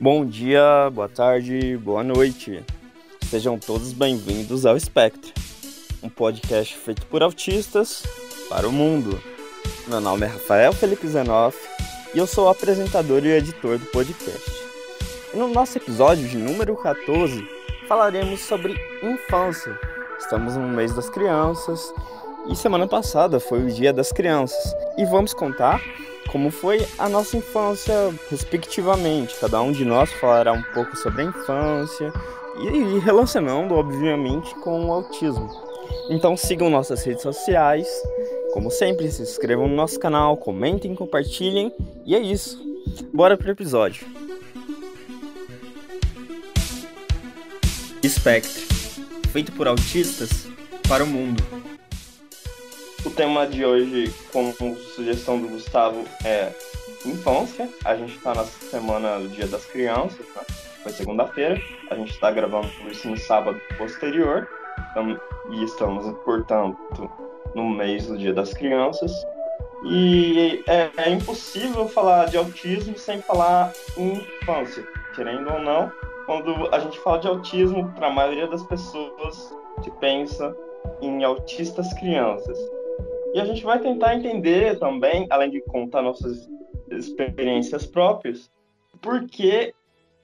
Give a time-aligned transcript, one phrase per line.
[0.00, 2.64] Bom dia, boa tarde, boa noite.
[3.28, 5.32] Sejam todos bem-vindos ao Spectre,
[6.02, 8.02] um podcast feito por autistas
[8.48, 9.22] para o mundo.
[9.86, 11.58] Meu nome é Rafael Felipe Zenoff
[12.14, 14.50] e eu sou o apresentador e editor do podcast.
[15.34, 17.46] No nosso episódio de número 14,
[17.86, 19.78] falaremos sobre infância.
[20.18, 21.92] Estamos no mês das crianças
[22.48, 25.80] e semana passada foi o Dia das Crianças e vamos contar
[26.28, 27.94] como foi a nossa infância,
[28.30, 29.34] respectivamente.
[29.40, 32.12] Cada um de nós falará um pouco sobre a infância
[32.58, 35.48] e relacionando, obviamente, com o autismo.
[36.08, 37.88] Então sigam nossas redes sociais.
[38.52, 41.72] Como sempre, se inscrevam no nosso canal, comentem, compartilhem.
[42.04, 42.60] E é isso.
[43.12, 44.06] Bora pro episódio.
[48.04, 48.62] Spectre,
[49.28, 50.48] feito por autistas
[50.88, 51.59] para o mundo.
[53.04, 56.52] O tema de hoje, como sugestão do Gustavo, é
[57.06, 57.66] infância.
[57.82, 60.42] A gente está na semana do Dia das Crianças, né?
[60.82, 61.58] foi segunda-feira.
[61.90, 64.46] A gente está gravando isso no sábado posterior.
[64.90, 65.18] Então,
[65.50, 67.10] e estamos, portanto,
[67.54, 69.12] no mês do Dia das Crianças.
[69.84, 75.90] E é, é impossível falar de autismo sem falar em infância, querendo ou não.
[76.26, 80.54] Quando a gente fala de autismo, para a maioria das pessoas se pensa
[81.00, 82.58] em autistas crianças.
[83.32, 86.48] E a gente vai tentar entender também, além de contar nossas
[86.90, 88.50] experiências próprias,
[89.00, 89.72] por que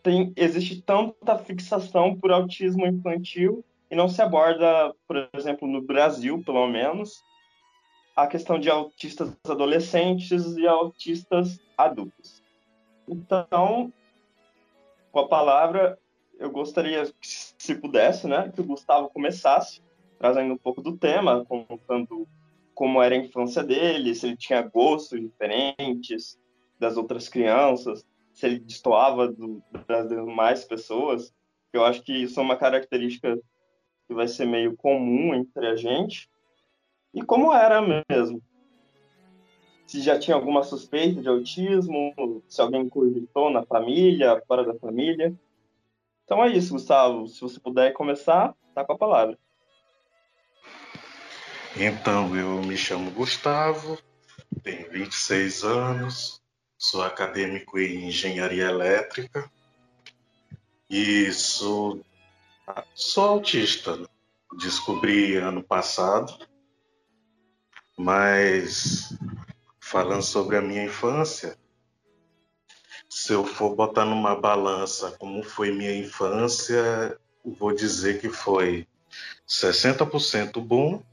[0.02, 6.42] tem, existe tanta fixação por autismo infantil e não se aborda, por exemplo, no Brasil,
[6.44, 7.22] pelo menos,
[8.16, 12.42] a questão de autistas adolescentes e autistas adultos.
[13.08, 13.92] Então,
[15.12, 15.98] com a palavra,
[16.38, 19.80] eu gostaria, se pudesse, né, que o Gustavo começasse,
[20.18, 22.26] trazendo um pouco do tema, contando
[22.76, 26.38] como era a infância dele, se ele tinha gostos diferentes
[26.78, 31.34] das outras crianças, se ele destoava do, das demais pessoas.
[31.72, 33.34] Eu acho que isso é uma característica
[34.06, 36.28] que vai ser meio comum entre a gente.
[37.14, 38.42] E como era mesmo.
[39.86, 42.12] Se já tinha alguma suspeita de autismo,
[42.46, 45.34] se alguém cogitou na família, fora da família.
[46.24, 47.26] Então é isso, Gustavo.
[47.26, 49.38] Se você puder começar, tá com a palavra.
[51.78, 53.98] Então, eu me chamo Gustavo,
[54.62, 56.40] tenho 26 anos,
[56.78, 59.50] sou acadêmico em engenharia elétrica
[60.88, 62.02] e sou,
[62.94, 64.08] sou autista.
[64.58, 66.46] Descobri ano passado,
[67.98, 69.14] mas
[69.78, 71.58] falando sobre a minha infância,
[73.06, 78.88] se eu for botar numa balança como foi minha infância, vou dizer que foi
[79.46, 81.04] 60% bom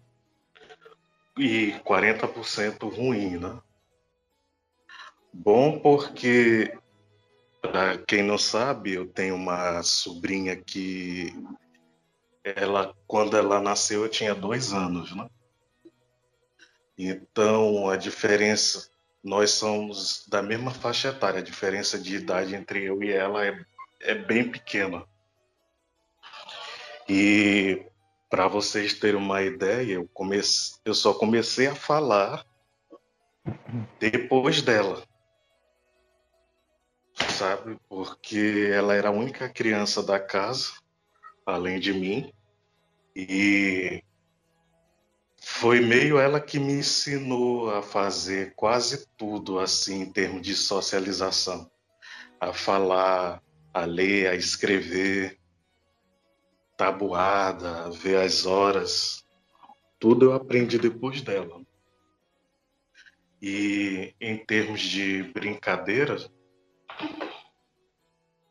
[1.38, 3.60] e 40% ruim, né?
[5.32, 6.78] Bom porque,
[7.62, 11.34] para quem não sabe, eu tenho uma sobrinha que
[12.44, 15.28] ela, quando ela nasceu, eu tinha dois anos, né?
[16.96, 18.92] Então, a diferença,
[19.24, 23.66] nós somos da mesma faixa etária, a diferença de idade entre eu e ela é,
[24.02, 25.04] é bem pequena.
[27.10, 27.84] E
[28.34, 30.80] para vocês terem uma ideia, eu, comece...
[30.84, 32.44] eu só comecei a falar
[34.00, 35.04] depois dela.
[37.38, 37.78] Sabe?
[37.88, 40.72] Porque ela era a única criança da casa,
[41.46, 42.34] além de mim.
[43.16, 44.04] E
[45.40, 51.70] foi meio ela que me ensinou a fazer quase tudo assim em termos de socialização,
[52.42, 55.40] a falar, a ler, a escrever
[56.78, 59.26] tabuada, ver as horas,
[60.00, 61.62] tudo eu aprendi depois dela.
[63.42, 66.18] E em termos de brincadeira,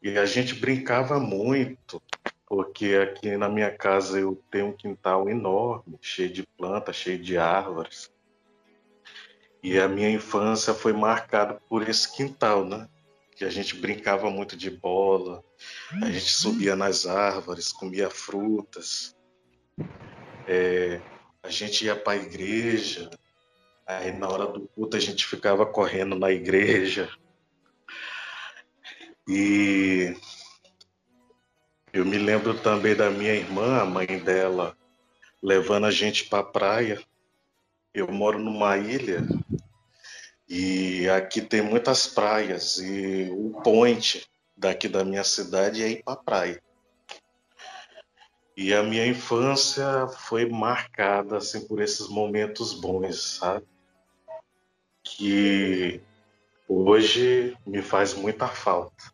[0.03, 2.03] e a gente brincava muito,
[2.47, 7.39] porque aqui na minha casa eu tenho um quintal enorme, cheio de plantas, cheio de
[7.39, 8.13] árvores.
[9.63, 12.89] E a minha infância foi marcada por esse quintal, né?
[13.43, 15.43] Que a gente brincava muito de bola,
[16.01, 19.17] a gente subia nas árvores, comia frutas,
[20.47, 21.01] é,
[21.43, 23.11] a gente ia para a igreja,
[23.85, 27.11] aí na hora do culto a gente ficava correndo na igreja.
[29.27, 30.15] E
[31.93, 34.77] eu me lembro também da minha irmã, a mãe dela,
[35.43, 37.03] levando a gente para a praia.
[37.93, 39.27] Eu moro numa ilha
[40.55, 46.15] e aqui tem muitas praias e o point daqui da minha cidade é ir para
[46.15, 46.63] praia.
[48.55, 53.67] E a minha infância foi marcada assim por esses momentos bons, sabe?
[55.03, 56.03] Que
[56.69, 59.11] hoje me faz muita falta.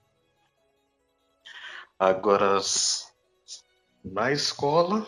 [1.96, 2.58] Agora,
[4.05, 5.06] na escola,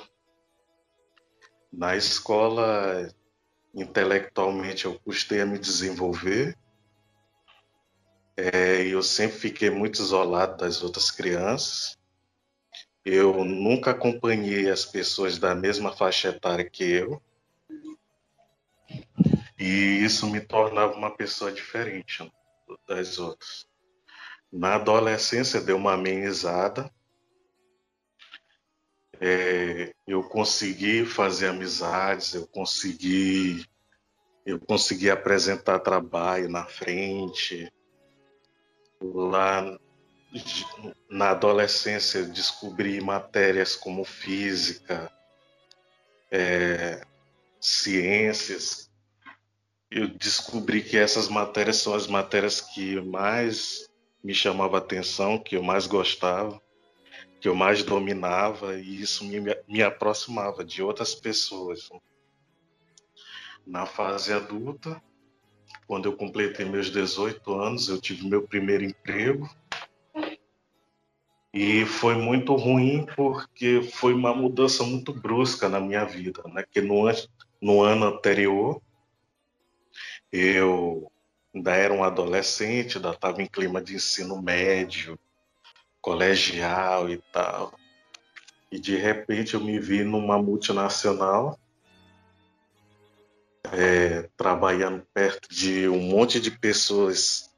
[1.72, 3.12] na escola,
[3.74, 6.56] intelectualmente eu custei a me desenvolver.
[8.36, 11.98] É, eu sempre fiquei muito isolado das outras crianças.
[13.04, 17.22] Eu nunca acompanhei as pessoas da mesma faixa etária que eu.
[19.58, 22.30] E isso me tornava uma pessoa diferente
[22.88, 23.66] das outras.
[24.52, 26.90] Na adolescência deu uma amenizada.
[29.20, 33.64] É, eu consegui fazer amizades, eu consegui
[34.46, 37.70] eu consegui apresentar trabalho na frente.
[39.02, 39.78] Lá
[41.08, 45.10] na adolescência descobri matérias como física,
[46.30, 47.04] é,
[47.60, 48.90] ciências,
[49.90, 53.88] eu descobri que essas matérias são as matérias que mais
[54.22, 56.60] me chamava atenção, que eu mais gostava,
[57.40, 61.88] que eu mais dominava e isso me, me aproximava de outras pessoas.
[63.66, 65.02] Na fase adulta,
[65.86, 69.48] quando eu completei meus 18 anos, eu tive meu primeiro emprego.
[71.52, 76.64] E foi muito ruim porque foi uma mudança muito brusca na minha vida, né?
[76.70, 77.04] Que no,
[77.60, 78.80] no ano anterior
[80.30, 81.10] eu
[81.52, 85.18] ainda era um adolescente, ainda estava em clima de ensino médio,
[86.00, 87.74] colegial e tal.
[88.70, 91.58] E de repente eu me vi numa multinacional,
[93.72, 97.50] é, trabalhando perto de um monte de pessoas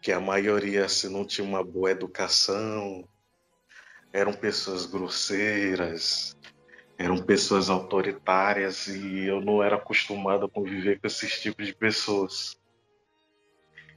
[0.00, 3.08] que a maioria se não tinha uma boa educação,
[4.12, 6.36] eram pessoas grosseiras,
[6.98, 12.56] eram pessoas autoritárias e eu não era acostumado a conviver com esses tipos de pessoas.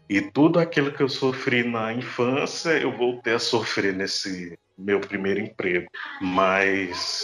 [0.10, 5.40] E tudo aquilo que eu sofri na infância, eu voltei a sofrer nesse meu primeiro
[5.40, 5.88] emprego.
[6.20, 7.24] Mas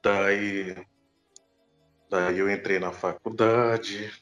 [0.00, 0.76] daí,
[2.08, 4.12] daí eu entrei na faculdade.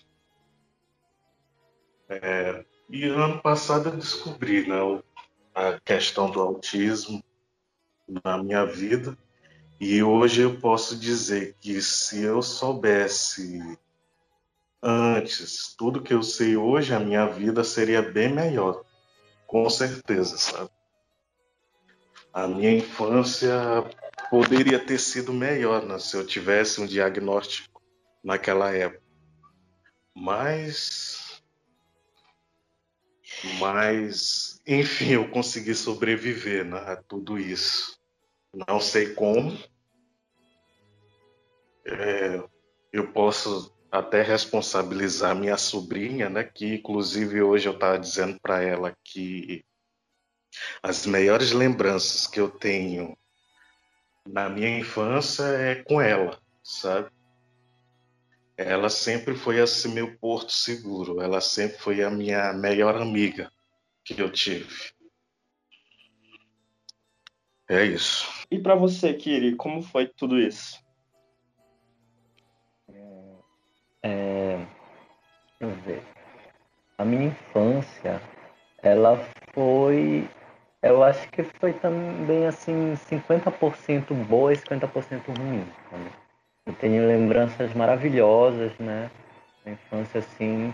[2.08, 4.76] É, e ano passado eu descobri né,
[5.54, 7.22] a questão do autismo
[8.24, 9.18] na minha vida.
[9.78, 13.76] E hoje eu posso dizer que se eu soubesse
[14.82, 18.84] antes tudo que eu sei hoje, a minha vida seria bem melhor.
[19.46, 20.70] Com certeza, sabe?
[22.32, 23.54] A minha infância
[24.30, 27.82] poderia ter sido melhor né, se eu tivesse um diagnóstico
[28.24, 29.02] naquela época.
[30.14, 31.42] Mas.
[33.58, 37.98] Mas enfim, eu consegui sobreviver né, a tudo isso.
[38.68, 39.56] Não sei como.
[41.84, 42.42] É,
[42.92, 46.42] eu posso até responsabilizar minha sobrinha, né?
[46.42, 49.62] Que inclusive hoje eu estava dizendo para ela que
[50.82, 53.14] as melhores lembranças que eu tenho
[54.26, 57.10] na minha infância é com ela, sabe?
[58.56, 61.20] Ela sempre foi assim meu porto seguro.
[61.20, 63.52] Ela sempre foi a minha melhor amiga
[64.04, 64.92] que eu tive.
[67.68, 68.26] É isso.
[68.50, 70.81] E para você, Kiri, como foi tudo isso?
[74.02, 74.56] É,
[75.60, 76.02] deixa eu ver.
[76.98, 78.20] A minha infância,
[78.82, 79.16] ela
[79.54, 80.28] foi.
[80.82, 85.64] Eu acho que foi também assim, 50% boa e 50% ruim.
[86.66, 89.10] Eu tenho lembranças maravilhosas, né?
[89.64, 90.72] A infância, assim,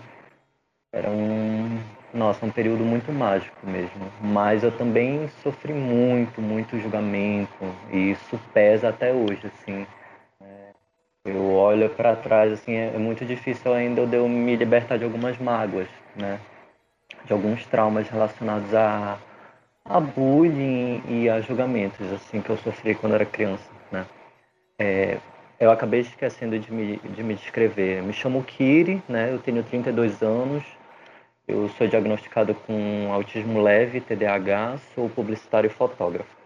[0.93, 1.79] era um,
[2.15, 4.11] nossa, um período muito mágico mesmo.
[4.23, 7.53] Mas eu também sofri muito, muito julgamento
[7.93, 9.87] e isso pesa até hoje, assim.
[11.59, 15.89] Olho para trás, assim, é, é muito difícil ainda eu me libertar de algumas mágoas,
[16.17, 16.39] né?
[17.25, 19.19] De alguns traumas relacionados a,
[19.85, 24.07] a bullying e a julgamentos, assim, que eu sofri quando era criança, né?
[24.79, 25.19] É,
[25.59, 28.03] eu acabei esquecendo de me, de me descrever.
[28.03, 29.33] Me chamo Kiri, né?
[29.33, 30.63] Eu tenho 32 anos,
[31.49, 36.37] eu sou diagnosticado com autismo leve, TDAH, sou publicitário e fotógrafo.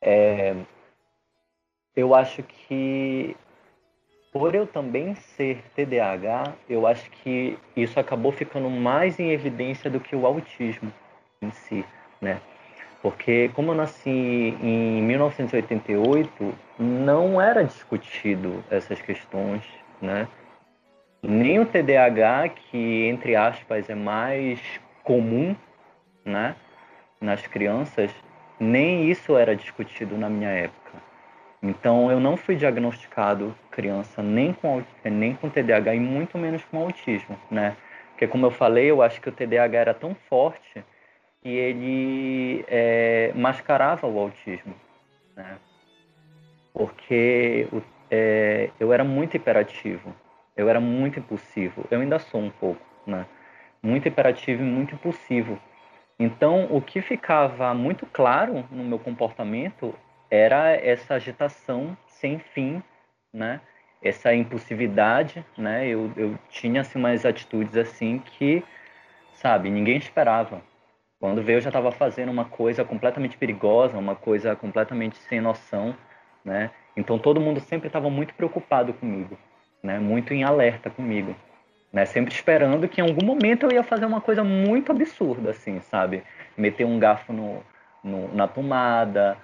[0.00, 0.54] É,
[1.96, 3.36] eu acho que,
[4.38, 9.98] por eu também ser TDAH, eu acho que isso acabou ficando mais em evidência do
[9.98, 10.92] que o autismo
[11.40, 11.84] em si,
[12.20, 12.38] né?
[13.00, 19.62] Porque como eu nasci em 1988, não era discutido essas questões,
[20.02, 20.28] né?
[21.22, 24.60] nem o TDAH, que entre aspas é mais
[25.02, 25.56] comum,
[26.24, 26.54] né,
[27.20, 28.10] nas crianças,
[28.60, 30.92] nem isso era discutido na minha época.
[31.62, 36.78] Então eu não fui diagnosticado criança nem com nem com TDAH e muito menos com
[36.78, 37.76] autismo, né?
[38.10, 40.84] Porque como eu falei, eu acho que o TDAH era tão forte
[41.42, 44.74] que ele é, mascarava o autismo,
[45.36, 45.58] né?
[46.72, 47.68] Porque
[48.10, 50.14] é, eu era muito hiperativo,
[50.56, 53.26] eu era muito impulsivo, eu ainda sou um pouco, né?
[53.82, 55.58] Muito hiperativo e muito impulsivo.
[56.18, 59.94] Então, o que ficava muito claro no meu comportamento
[60.30, 62.82] era essa agitação sem fim,
[63.32, 63.60] né?
[64.02, 65.86] Essa impulsividade, né?
[65.86, 68.62] Eu, eu tinha assim umas atitudes assim que,
[69.34, 70.62] sabe, ninguém esperava.
[71.18, 75.96] Quando veio eu já estava fazendo uma coisa completamente perigosa, uma coisa completamente sem noção,
[76.44, 76.70] né?
[76.96, 79.38] Então todo mundo sempre estava muito preocupado comigo,
[79.82, 79.98] né?
[79.98, 81.34] Muito em alerta comigo,
[81.92, 82.04] né?
[82.04, 86.22] Sempre esperando que em algum momento eu ia fazer uma coisa muito absurda, assim, sabe?
[86.56, 87.62] Meter um garfo no,
[88.04, 89.38] no na tomada,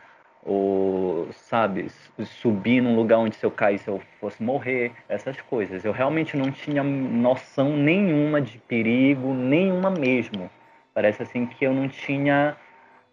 [0.44, 1.88] ou, sabe,
[2.24, 5.84] subir num lugar onde se eu caísse eu fosse morrer, essas coisas.
[5.84, 10.50] Eu realmente não tinha noção nenhuma de perigo, nenhuma mesmo.
[10.92, 12.56] Parece assim que eu não tinha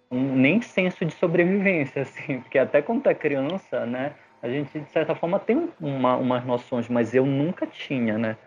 [0.09, 4.89] um, nem senso de sobrevivência, assim, porque até quando é criança, né, a gente de
[4.89, 8.37] certa forma tem uma, umas noções, mas eu nunca tinha, né.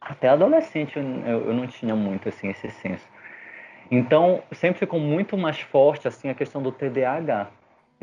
[0.00, 1.04] Até adolescente eu,
[1.46, 3.06] eu não tinha muito assim esse senso.
[3.90, 7.50] Então sempre ficou muito mais forte assim a questão do TDAH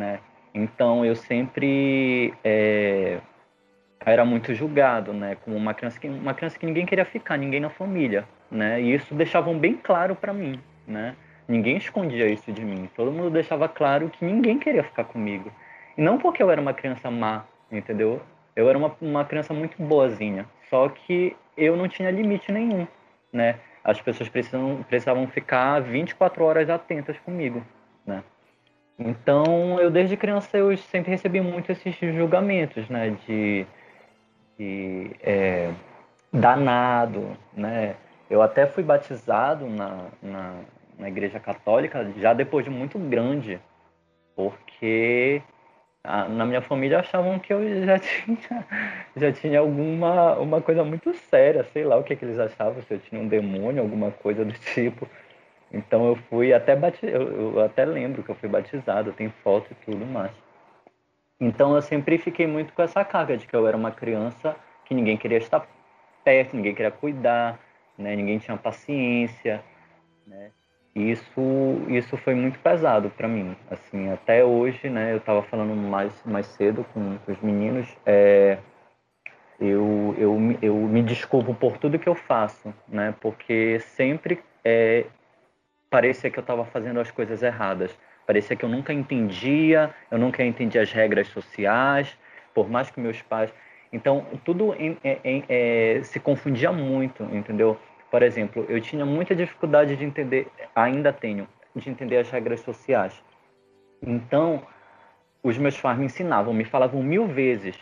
[0.02, 0.20] né?
[0.54, 3.20] Então eu sempre é,
[4.04, 5.38] era muito julgado, né?
[5.46, 8.82] Como uma criança que uma criança que ninguém queria ficar, ninguém na família, né?
[8.82, 11.16] E isso deixavam bem claro para mim, né?
[11.48, 12.90] Ninguém escondia isso de mim.
[12.96, 15.52] Todo mundo deixava claro que ninguém queria ficar comigo.
[15.98, 18.22] E não porque eu era uma criança má, entendeu?
[18.56, 20.46] Eu era uma, uma criança muito boazinha.
[20.70, 22.88] Só que eu não tinha limite nenhum,
[23.32, 23.60] né?
[23.84, 27.64] As pessoas precisam, precisavam ficar 24 horas atentas comigo,
[28.06, 28.24] né?
[29.00, 33.66] Então, eu desde criança eu sempre recebi muito esses julgamentos, né, de,
[34.58, 35.72] de é,
[36.32, 37.96] danado, né.
[38.30, 40.62] Eu até fui batizado na, na,
[40.98, 43.60] na, igreja católica já depois de muito grande,
[44.36, 45.42] porque
[46.04, 48.68] a, na minha família achavam que eu já tinha,
[49.18, 52.94] já tinha alguma uma coisa muito séria, sei lá o que, que eles achavam, se
[52.94, 55.08] eu tinha um demônio, alguma coisa do tipo.
[55.72, 57.06] Então eu fui até bati...
[57.06, 60.32] eu, eu até lembro que eu fui batizado, tem foto e tudo mais.
[61.40, 64.94] Então eu sempre fiquei muito com essa carga de que eu era uma criança que
[64.94, 65.66] ninguém queria estar
[66.24, 67.60] perto, ninguém queria cuidar,
[67.98, 68.16] né?
[68.16, 69.64] Ninguém tinha paciência,
[70.28, 70.52] né?
[70.94, 71.32] E isso
[71.88, 75.14] isso foi muito pesado para mim, assim, até hoje, né?
[75.14, 78.58] Eu estava falando mais mais cedo com, com os meninos, é,
[79.60, 83.14] eu, eu, eu me desculpo por tudo que eu faço, né?
[83.22, 85.06] Porque sempre é,
[85.92, 87.96] parecia que eu estava fazendo as coisas erradas.
[88.26, 92.18] Parecia que eu nunca entendia, eu nunca entendi as regras sociais,
[92.54, 93.54] por mais que meus pais.
[93.92, 97.78] Então, tudo em, em, é, se confundia muito, entendeu?
[98.10, 101.46] Por exemplo, eu tinha muita dificuldade de entender, ainda tenho,
[101.76, 103.22] de entender as regras sociais.
[104.02, 104.66] Então,
[105.44, 107.78] os meus pais me ensinavam, me falavam mil vezes,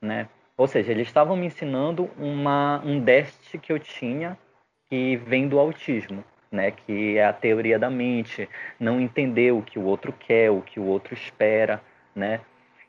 [0.00, 0.28] né?
[0.56, 4.38] Ou seja, eles estavam me ensinando uma, um déficit que eu tinha
[4.88, 9.78] que vem do autismo né, que é a teoria da mente, não entender o que
[9.78, 11.80] o outro quer, o que o outro espera,
[12.14, 12.40] né?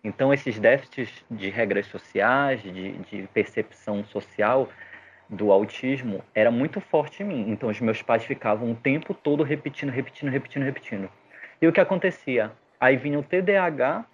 [0.03, 4.68] Então esses déficits de regras sociais, de, de percepção social
[5.30, 7.46] do autismo era muito forte em mim.
[7.50, 11.10] Então os meus pais ficavam o tempo todo repetindo, repetindo, repetindo, repetindo.
[11.62, 12.51] E o que acontecia?
[12.80, 14.06] Aí vinha o TDAH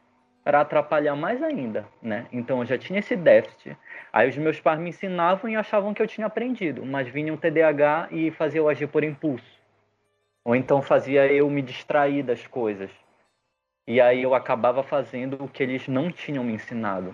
[0.48, 2.26] para atrapalhar mais ainda, né?
[2.32, 3.78] Então eu já tinha esse déficit.
[4.14, 7.36] Aí os meus pais me ensinavam e achavam que eu tinha aprendido, mas vinha um
[7.36, 9.60] TDAH e fazia eu agir por impulso.
[10.46, 12.90] Ou então fazia eu me distrair das coisas.
[13.86, 17.14] E aí eu acabava fazendo o que eles não tinham me ensinado.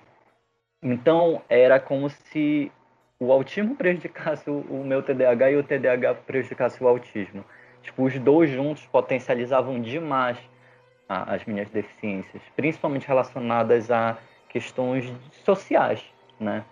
[0.80, 2.72] Então era como se
[3.20, 7.44] o autismo prejudicasse o meu TDAH e o TDAH prejudicasse o autismo.
[7.82, 10.38] Tipo, os dois juntos potencializavam demais
[11.08, 14.18] a, as minhas deficiências, principalmente relacionadas a
[14.50, 15.12] questões
[15.44, 16.04] sociais,
[16.40, 16.64] né?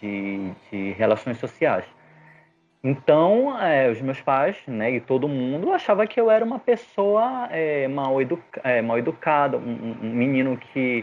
[0.00, 1.84] De, de relações sociais.
[2.82, 7.48] Então, é, os meus pais, né, e todo mundo achava que eu era uma pessoa
[7.50, 11.02] é, mal, educa é, mal educada, um, um menino que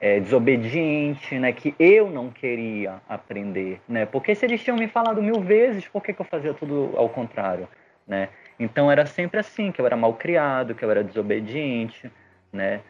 [0.00, 4.04] é desobediente, né, que eu não queria aprender, né?
[4.04, 7.08] Porque se eles tinham me falado mil vezes, por que, que eu fazia tudo ao
[7.08, 7.68] contrário,
[8.04, 8.28] né?
[8.62, 12.10] Então era sempre assim, que eu era mal criado, que eu era desobediente,
[12.52, 12.80] né?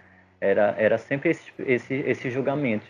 [0.41, 2.87] Era, era sempre esse, esse, esse julgamento.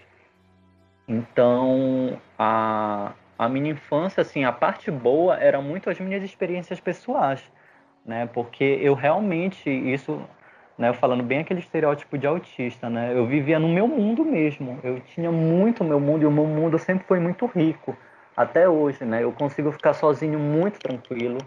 [1.06, 7.42] Então, a, a minha infância, assim, a parte boa era muito as minhas experiências pessoais,
[8.04, 8.28] né?
[8.32, 10.20] Porque eu realmente, isso,
[10.78, 13.12] né, falando bem aquele estereótipo de autista, né?
[13.14, 14.80] Eu vivia no meu mundo mesmo.
[14.82, 17.96] Eu tinha muito meu mundo e o meu mundo sempre foi muito rico.
[18.36, 19.22] Até hoje, né?
[19.22, 21.38] Eu consigo ficar sozinho muito tranquilo,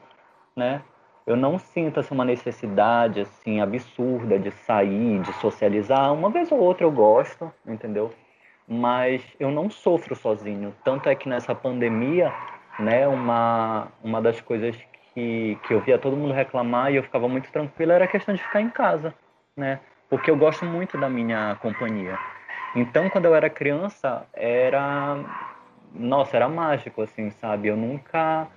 [0.56, 0.82] né?
[1.26, 6.14] Eu não sinto assim, uma necessidade assim absurda de sair, de socializar.
[6.14, 8.14] Uma vez ou outra eu gosto, entendeu?
[8.68, 10.74] Mas eu não sofro sozinho.
[10.84, 12.32] Tanto é que nessa pandemia,
[12.80, 14.76] né, uma, uma das coisas
[15.14, 18.36] que, que eu via todo mundo reclamar e eu ficava muito tranquilo era a questão
[18.36, 19.14] de ficar em casa,
[19.56, 19.80] né?
[20.10, 22.20] Porque eu gosto muito da minha companhia.
[22.76, 25.18] Então, quando eu era criança, era
[25.94, 27.70] nossa, era mágico assim, sabe?
[27.70, 28.48] Eu nunca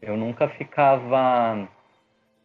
[0.00, 1.68] eu nunca ficava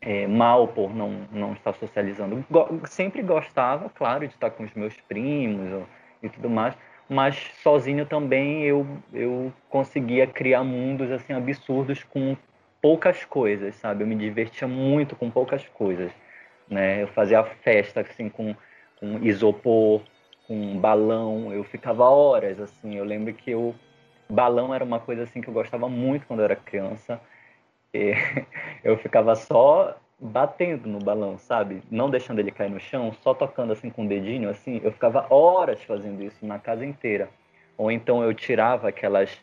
[0.06, 2.44] é, mal por não, não estar socializando.
[2.50, 5.86] Go sempre gostava, claro, de estar com os meus primos
[6.22, 6.76] e tudo mais,
[7.10, 12.36] mas sozinho também eu, eu conseguia criar mundos assim absurdos com
[12.82, 14.04] poucas coisas, sabe?
[14.04, 16.12] Eu me divertia muito com poucas coisas,
[16.70, 17.04] né?
[17.04, 18.54] Eu fazia festa assim com,
[19.00, 20.02] com isopor,
[20.48, 22.98] com balão, eu ficava horas assim.
[22.98, 23.74] Eu lembro que o
[24.30, 27.22] balão era uma coisa assim que eu gostava muito quando eu era criança.
[27.94, 28.14] E
[28.84, 31.82] eu ficava só batendo no balão, sabe?
[31.92, 34.80] Não deixando ele cair no chão, só tocando assim com o dedinho, assim.
[34.84, 37.30] Eu ficava horas fazendo isso na casa inteira.
[37.78, 39.42] Ou então eu tirava aquelas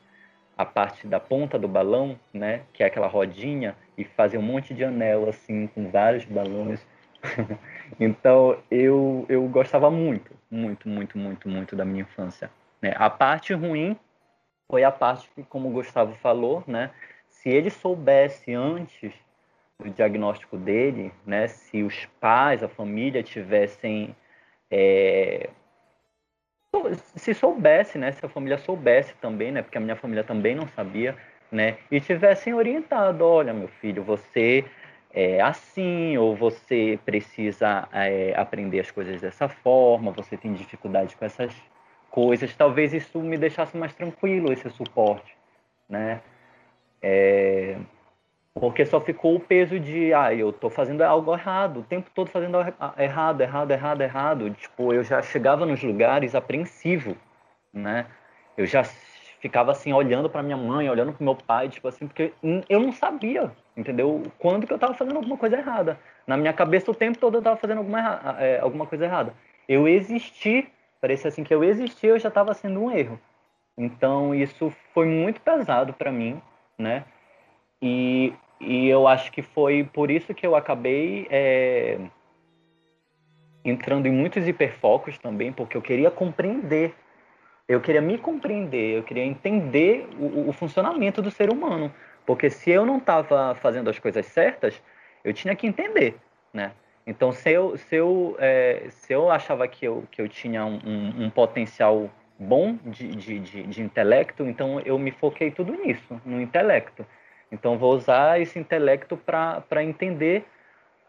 [0.57, 4.75] a parte da ponta do balão, né, que é aquela rodinha e fazia um monte
[4.75, 6.87] de anel assim com vários balões.
[7.99, 12.50] então eu eu gostava muito, muito, muito, muito, muito da minha infância.
[12.83, 12.95] Né?
[12.97, 13.97] A parte ruim
[14.71, 16.90] foi a parte que, como o Gustavo falou, né,
[17.41, 19.13] se ele soubesse antes
[19.79, 24.15] do diagnóstico dele, né, se os pais, a família tivessem
[24.71, 25.49] é,
[27.17, 30.69] se soubesse, né, se a família soubesse também, né, porque a minha família também não
[30.69, 31.17] sabia,
[31.51, 34.65] né, e tivessem orientado, olha, meu filho, você
[35.11, 41.25] é assim, ou você precisa é, aprender as coisas dessa forma, você tem dificuldade com
[41.25, 41.55] essas
[42.11, 45.35] coisas, talvez isso me deixasse mais tranquilo, esse suporte,
[45.89, 46.21] né,
[47.02, 47.76] é,
[48.52, 52.28] porque só ficou o peso de, ah, eu tô fazendo algo errado, o tempo todo
[52.30, 52.59] fazendo
[52.99, 54.50] errado, errado, errado, errado.
[54.50, 57.17] Tipo, eu já chegava nos lugares apreensivo,
[57.73, 58.06] né?
[58.56, 58.84] Eu já
[59.41, 62.32] ficava assim, olhando para minha mãe, olhando para meu pai, tipo assim, porque
[62.69, 64.23] eu não sabia, entendeu?
[64.39, 65.99] Quando que eu tava fazendo alguma coisa errada.
[66.26, 69.32] Na minha cabeça, o tempo todo eu tava fazendo alguma, é, alguma coisa errada.
[69.67, 70.69] Eu existi,
[71.00, 73.19] parecia assim que eu existi, eu já estava sendo um erro.
[73.78, 76.41] Então, isso foi muito pesado para mim,
[76.80, 77.04] né?
[77.80, 81.99] E, e eu acho que foi por isso que eu acabei é,
[83.64, 86.95] entrando em muitos hiperfocos também, porque eu queria compreender,
[87.69, 91.93] eu queria me compreender, eu queria entender o, o funcionamento do ser humano.
[92.26, 94.82] Porque se eu não estava fazendo as coisas certas,
[95.25, 96.16] eu tinha que entender,
[96.52, 96.73] né?
[97.06, 100.78] Então, se eu, se eu, é, se eu achava que eu, que eu tinha um,
[100.84, 102.10] um, um potencial
[102.41, 107.07] bom de, de, de, de, intelecto, então eu me foquei tudo nisso, no intelecto.
[107.53, 110.47] Então, vou usar esse intelecto para entender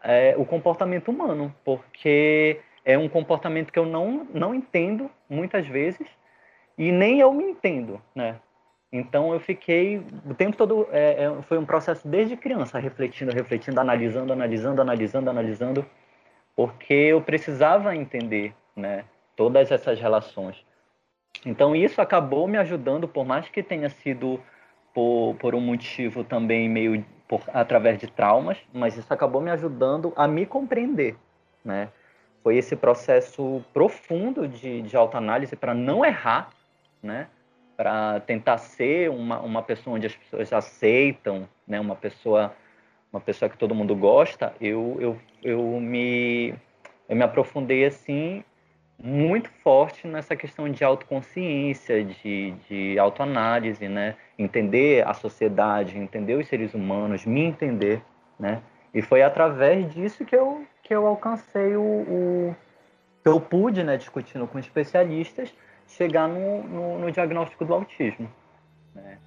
[0.02, 6.06] é, o comportamento humano, porque é um comportamento que eu não, não entendo muitas vezes
[6.76, 8.36] e nem eu me entendo, né?
[8.92, 13.80] Então eu fiquei o tempo todo é, é, foi um processo desde criança refletindo, refletindo,
[13.80, 15.86] analisando, analisando, analisando, analisando,
[16.54, 19.04] porque eu precisava entender, né?
[19.34, 20.62] Todas essas relações.
[21.44, 24.40] Então isso acabou me ajudando, por mais que tenha sido
[24.94, 30.12] por, por um motivo também meio por, através de traumas, mas isso acabou me ajudando
[30.16, 31.16] a me compreender,
[31.64, 31.88] né?
[32.42, 36.50] Foi esse processo profundo de, de autoanálise para não errar,
[37.02, 37.28] né?
[37.76, 41.80] Para tentar ser uma, uma pessoa onde as pessoas aceitam, né?
[41.80, 42.54] Uma pessoa
[43.12, 44.54] uma pessoa que todo mundo gosta.
[44.60, 46.54] Eu eu, eu me
[47.08, 48.44] eu me aprofundei assim
[48.98, 54.16] muito forte nessa questão de autoconsciência, de, de autoanálise, né?
[54.38, 58.02] Entender a sociedade, entender os seres humanos, me entender,
[58.38, 58.62] né?
[58.94, 62.56] E foi através disso que eu, que eu alcancei o, o
[63.22, 65.54] que eu pude, né, discutindo com especialistas,
[65.86, 68.28] chegar no, no, no diagnóstico do autismo,
[68.94, 69.18] né?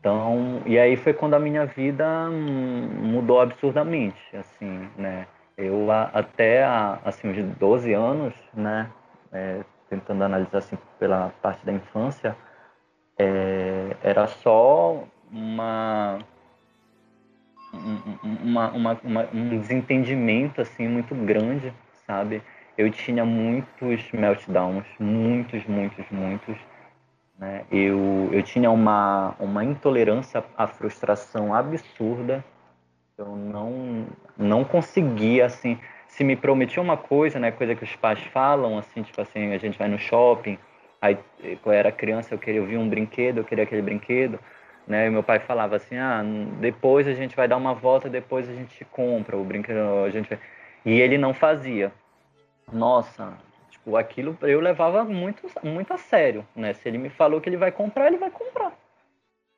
[0.00, 5.26] Então, e aí foi quando a minha vida mudou absurdamente, assim, né?
[5.58, 6.64] Eu até
[7.04, 8.88] assim, uns 12 anos, né,
[9.32, 12.36] é, tentando analisar assim, pela parte da infância,
[13.18, 16.20] é, era só uma,
[17.72, 21.74] uma, uma, uma, um desentendimento assim, muito grande,
[22.06, 22.40] sabe?
[22.76, 26.56] Eu tinha muitos meltdowns, muitos, muitos, muitos.
[27.36, 27.64] Né?
[27.72, 32.44] Eu, eu tinha uma, uma intolerância à frustração absurda,
[33.18, 38.20] eu não, não conseguia, assim, se me prometia uma coisa, né, coisa que os pais
[38.32, 40.58] falam, assim, tipo assim, a gente vai no shopping,
[41.00, 41.18] aí
[41.62, 44.38] quando eu era criança eu queria ouvir um brinquedo, eu queria aquele brinquedo,
[44.86, 45.06] né?
[45.06, 46.22] E meu pai falava assim, ah,
[46.60, 50.38] depois a gente vai dar uma volta, depois a gente compra o brinquedo, a gente
[50.84, 51.92] e ele não fazia.
[52.72, 53.36] Nossa,
[53.70, 56.72] tipo, aquilo eu levava muito, muito a sério, né?
[56.72, 58.72] Se ele me falou que ele vai comprar, ele vai comprar.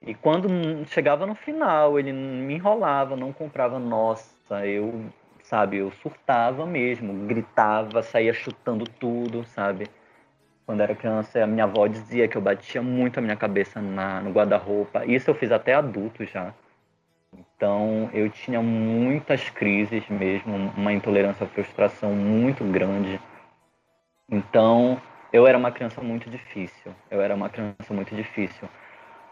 [0.03, 0.49] E quando
[0.87, 3.79] chegava no final, ele me enrolava, não comprava.
[3.79, 5.05] Nossa, eu,
[5.43, 9.87] sabe, eu surtava mesmo, gritava, saía chutando tudo, sabe?
[10.65, 14.21] Quando era criança, a minha avó dizia que eu batia muito a minha cabeça na,
[14.21, 15.05] no guarda-roupa.
[15.05, 16.55] Isso eu fiz até adulto já.
[17.37, 23.21] Então, eu tinha muitas crises mesmo, uma intolerância à frustração muito grande.
[24.31, 25.01] Então,
[25.33, 26.95] eu era uma criança muito difícil.
[27.11, 28.69] Eu era uma criança muito difícil.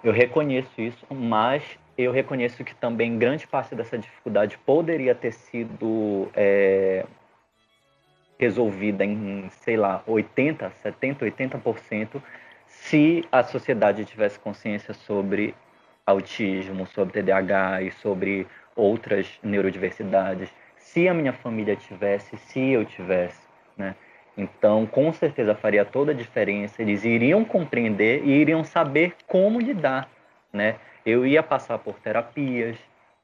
[0.02, 1.62] Eu reconheço isso, mas
[1.96, 7.04] eu reconheço que também grande parte dessa dificuldade poderia ter sido é,
[8.38, 12.22] resolvida em, sei lá, 80, 70, 80%,
[12.66, 15.54] se a sociedade tivesse consciência sobre
[16.06, 23.40] autismo, sobre TDAH e sobre outras neurodiversidades, se a minha família tivesse, se eu tivesse,
[23.76, 23.96] né?
[24.38, 26.80] Então, com certeza faria toda a diferença.
[26.80, 30.08] Eles iriam compreender e iriam saber como lidar,
[30.52, 30.76] né?
[31.04, 32.78] Eu ia passar por terapias,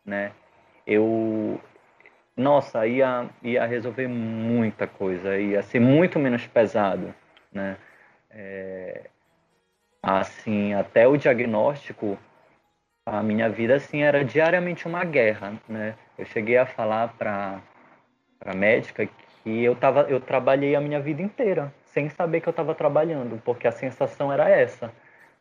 [0.05, 0.33] né?
[0.85, 1.61] Eu
[2.37, 7.15] nossa, ia, ia resolver muita coisa, ia ser muito menos pesado,
[7.53, 7.77] né?
[8.29, 9.03] É,
[10.03, 12.19] assim, até o diagnóstico,
[13.07, 15.95] a minha vida assim era diariamente uma guerra, né?
[16.19, 17.61] Eu cheguei a falar para
[18.45, 19.09] a médica
[19.45, 23.41] que eu tava, eu trabalhei a minha vida inteira sem saber que eu estava trabalhando,
[23.45, 24.91] porque a sensação era essa,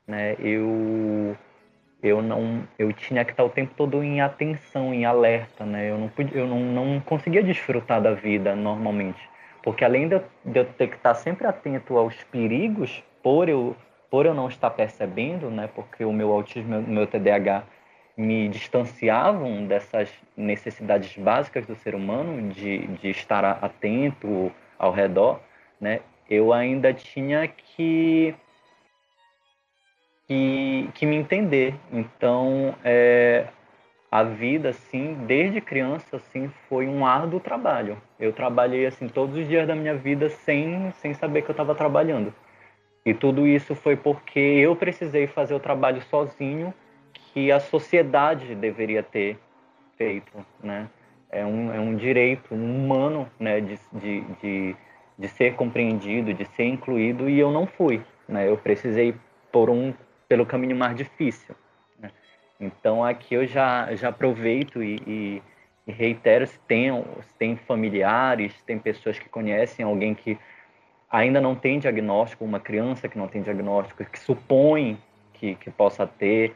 [0.08, 0.36] né?
[0.40, 1.36] Eu
[2.04, 5.90] eu não eu tinha que estar o tempo todo em atenção, em alerta, né?
[5.90, 9.30] Eu não podia, eu não, não conseguia desfrutar da vida normalmente,
[9.64, 13.76] porque além de eu, de eu ter que estar sempre atento aos perigos, por eu
[14.12, 15.68] por eu não estar percebendo, né?
[15.74, 17.64] Porque o meu autismo, o meu TDAH
[18.16, 25.40] me distanciavam dessas necessidades básicas do ser humano de, de estar atento ao redor,
[25.80, 26.02] né?
[26.30, 28.36] Eu ainda tinha que
[30.28, 31.76] que, que me entender.
[31.92, 33.48] Então, é,
[34.10, 38.02] a vida, assim, desde criança, assim, foi um árduo trabalho.
[38.20, 41.76] Eu trabalhei, assim, todos os dias da minha vida sem, sem saber que eu estava
[41.76, 42.34] trabalhando.
[43.06, 46.74] E tudo isso foi porque eu precisei fazer o trabalho sozinho
[47.34, 49.38] que a sociedade deveria ter
[49.98, 50.88] feito, né?
[51.32, 54.76] É um, é um direito humano, né, de, de, de,
[55.18, 58.48] de ser compreendido, de ser incluído, e eu não fui, né?
[58.48, 59.16] Eu precisei
[59.52, 59.94] por um
[60.28, 61.56] pelo caminho mais difícil.
[62.00, 62.12] Né?
[62.60, 65.44] Então aqui eu já, já aproveito e, e,
[65.88, 66.92] e, reitero se tem,
[67.22, 70.38] se tem familiares, tem pessoas que conhecem alguém que
[71.10, 74.98] ainda não tem diagnóstico, uma criança que não tem diagnóstico, que supõe
[75.34, 76.56] que, que possa ter,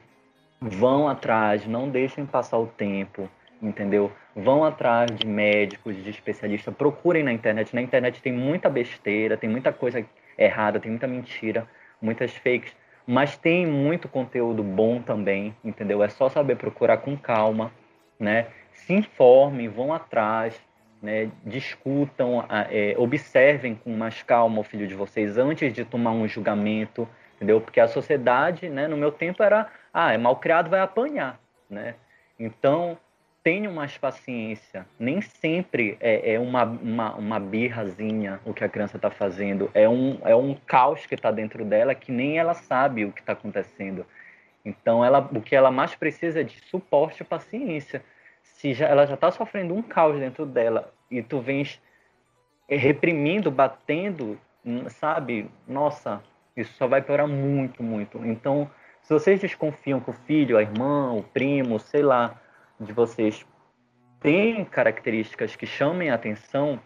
[0.59, 3.29] vão atrás, não deixem passar o tempo,
[3.61, 4.11] entendeu?
[4.35, 7.73] Vão atrás de médicos, de especialistas, procurem na internet.
[7.73, 10.05] Na internet tem muita besteira, tem muita coisa
[10.37, 11.67] errada, tem muita mentira,
[12.01, 12.75] muitas fakes
[13.07, 16.03] mas tem muito conteúdo bom também, entendeu?
[16.03, 17.71] É só saber procurar com calma,
[18.19, 18.47] né?
[18.73, 20.59] Se informem, vão atrás,
[21.01, 21.31] né?
[21.45, 27.07] Discutam, é, observem com mais calma o filho de vocês antes de tomar um julgamento,
[27.37, 27.61] entendeu?
[27.61, 28.87] Porque a sociedade, né?
[28.87, 31.95] No meu tempo era, ah, é mal criado, vai apanhar, né?
[32.37, 32.97] Então
[33.43, 34.85] tenham mais paciência.
[34.99, 39.71] Nem sempre é, é uma, uma, uma, birrazinha o que a criança está fazendo.
[39.73, 43.21] É um, é um caos que está dentro dela que nem ela sabe o que
[43.21, 44.05] está acontecendo.
[44.65, 48.03] Então, ela, o que ela mais precisa é de suporte e paciência.
[48.43, 51.81] Se já, ela já está sofrendo um caos dentro dela e tu vens
[52.67, 54.37] reprimindo, batendo,
[54.89, 55.49] sabe?
[55.65, 56.21] Nossa,
[56.57, 58.25] isso só vai piorar muito, muito.
[58.25, 58.69] Então,
[59.01, 62.39] se vocês desconfiam que o filho, a irmã, o primo, sei lá,
[62.79, 63.45] de vocês
[64.19, 66.79] têm características que chamem a atenção,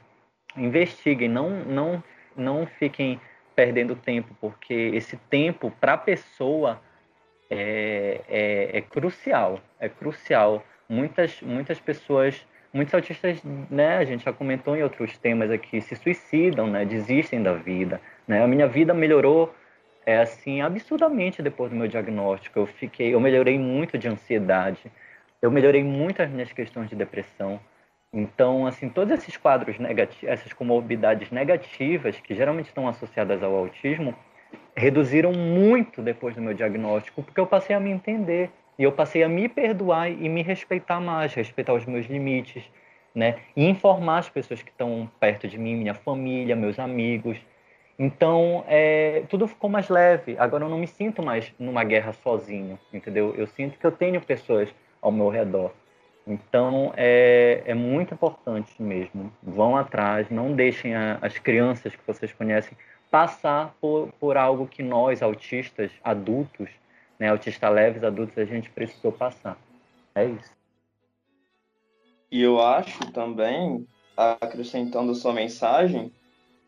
[0.56, 2.04] investiguem, não, não,
[2.36, 3.20] não fiquem
[3.56, 6.82] perdendo tempo, porque esse tempo para a pessoa
[7.50, 10.64] é, é, é, crucial, é crucial.
[10.88, 15.96] Muitas, muitas pessoas, muitos autistas, né, a gente já comentou em outros temas aqui, se
[15.96, 18.02] suicidam, né, desistem da vida.
[18.28, 18.44] Né?
[18.44, 19.54] A minha vida melhorou
[20.06, 22.60] é assim absurdamente depois do meu diagnóstico.
[22.60, 24.92] Eu fiquei, eu melhorei muito de ansiedade
[25.42, 27.60] eu melhorei muito as minhas questões de depressão.
[28.14, 34.14] Então, assim, todos esses quadros negativos, essas comorbidades negativas, que geralmente estão associadas ao autismo,
[34.76, 39.24] reduziram muito depois do meu diagnóstico, porque eu passei a me entender e eu passei
[39.24, 42.64] a me perdoar e me respeitar mais, respeitar os meus limites,
[43.16, 43.40] né?
[43.56, 47.38] E informar as pessoas que estão perto de mim, minha família, meus amigos.
[48.04, 50.36] Então, é, tudo ficou mais leve.
[50.40, 53.36] Agora eu não me sinto mais numa guerra sozinho, entendeu?
[53.38, 55.72] Eu sinto que eu tenho pessoas ao meu redor.
[56.26, 59.32] Então, é, é muito importante mesmo.
[59.44, 62.76] Vão atrás, não deixem a, as crianças que vocês conhecem
[63.12, 66.72] passar por, por algo que nós, autistas adultos,
[67.20, 69.60] né, autistas leves adultos, a gente precisou passar.
[70.16, 70.52] É isso.
[72.32, 73.86] E eu acho também,
[74.18, 76.12] acrescentando sua mensagem,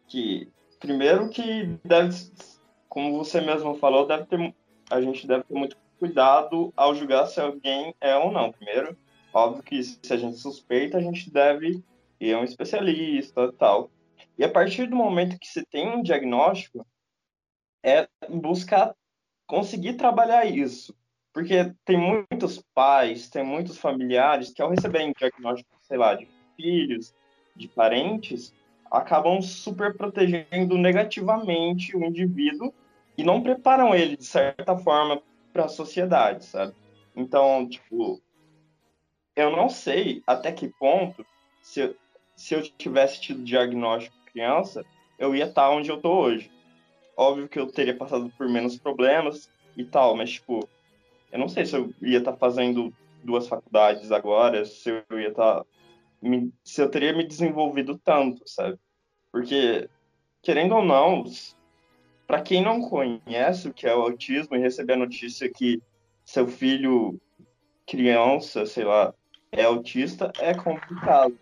[0.07, 0.47] que
[0.83, 2.13] primeiro que deve,
[2.89, 4.53] como você mesmo falou, deve ter,
[4.91, 8.51] a gente deve ter muito cuidado ao julgar se alguém é ou não.
[8.51, 8.97] Primeiro,
[9.33, 11.81] óbvio que se a gente suspeita, a gente deve
[12.19, 13.89] ir a um especialista tal.
[14.37, 16.85] E a partir do momento que se tem um diagnóstico,
[17.81, 18.93] é buscar
[19.47, 20.93] conseguir trabalhar isso.
[21.31, 27.15] Porque tem muitos pais, tem muitos familiares que ao receberem diagnóstico, sei lá, de filhos,
[27.55, 28.53] de parentes,
[28.93, 32.73] acabam super protegendo negativamente o indivíduo
[33.17, 36.73] e não preparam ele, de certa forma, para a sociedade, sabe?
[37.15, 38.21] Então, tipo,
[39.35, 41.25] eu não sei até que ponto,
[41.61, 41.95] se,
[42.35, 44.85] se eu tivesse tido diagnóstico criança,
[45.17, 46.51] eu ia estar onde eu tô hoje.
[47.15, 50.67] Óbvio que eu teria passado por menos problemas e tal, mas, tipo,
[51.31, 55.63] eu não sei se eu ia estar fazendo duas faculdades agora, se eu ia estar.
[56.63, 58.77] Se eu teria me desenvolvido tanto, sabe?
[59.31, 59.89] Porque,
[60.41, 61.23] querendo ou não,
[62.27, 65.81] para quem não conhece o que é o autismo e receber a notícia que
[66.25, 67.19] seu filho,
[67.85, 69.13] criança, sei lá,
[69.51, 71.37] é autista, é complicado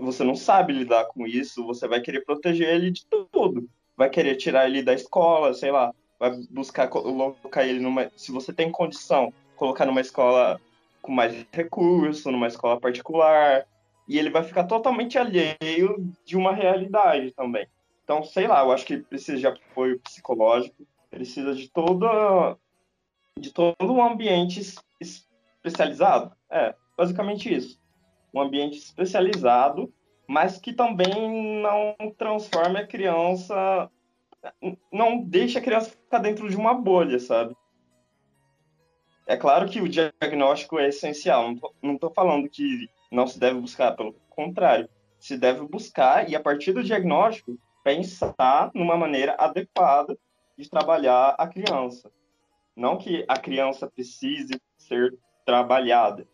[0.00, 3.68] você não sabe lidar com isso, você vai querer proteger ele de tudo.
[3.96, 8.10] Vai querer tirar ele da escola, sei lá, vai buscar colocar ele numa.
[8.16, 10.60] Se você tem condição, colocar numa escola
[11.02, 13.66] com mais recurso, numa escola particular,
[14.10, 17.64] e ele vai ficar totalmente alheio de uma realidade também.
[18.02, 22.56] Então, sei lá, eu acho que precisa de apoio psicológico, precisa de toda
[23.38, 24.60] de todo um ambiente
[25.00, 26.34] especializado.
[26.50, 27.80] É, basicamente isso
[28.34, 29.92] um ambiente especializado,
[30.26, 33.88] mas que também não transforma a criança,
[34.92, 37.56] não deixa a criança ficar dentro de uma bolha, sabe?
[39.24, 43.96] É claro que o diagnóstico é essencial, não estou falando que não se deve buscar,
[43.96, 50.16] pelo contrário, se deve buscar e a partir do diagnóstico pensar numa maneira adequada
[50.56, 52.10] de trabalhar a criança.
[52.76, 56.26] Não que a criança precise ser trabalhada,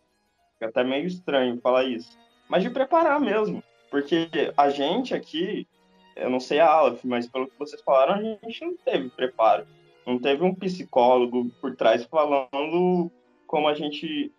[0.57, 2.19] Fica até meio estranho falar isso.
[2.49, 3.63] Mas de preparar mesmo.
[3.91, 5.69] Porque a gente aqui,
[6.17, 9.67] eu não sei a Aleph, mas pelo que vocês falaram, a gente não teve preparo.
[10.07, 13.11] Não teve um psicólogo por trás falando
[13.47, 14.33] como a gente.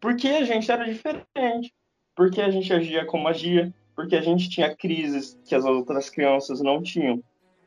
[0.00, 1.72] Porque a gente era diferente.
[2.16, 3.72] Porque a gente agia como agia.
[3.94, 7.22] Porque a gente tinha crises que as outras crianças não tinham.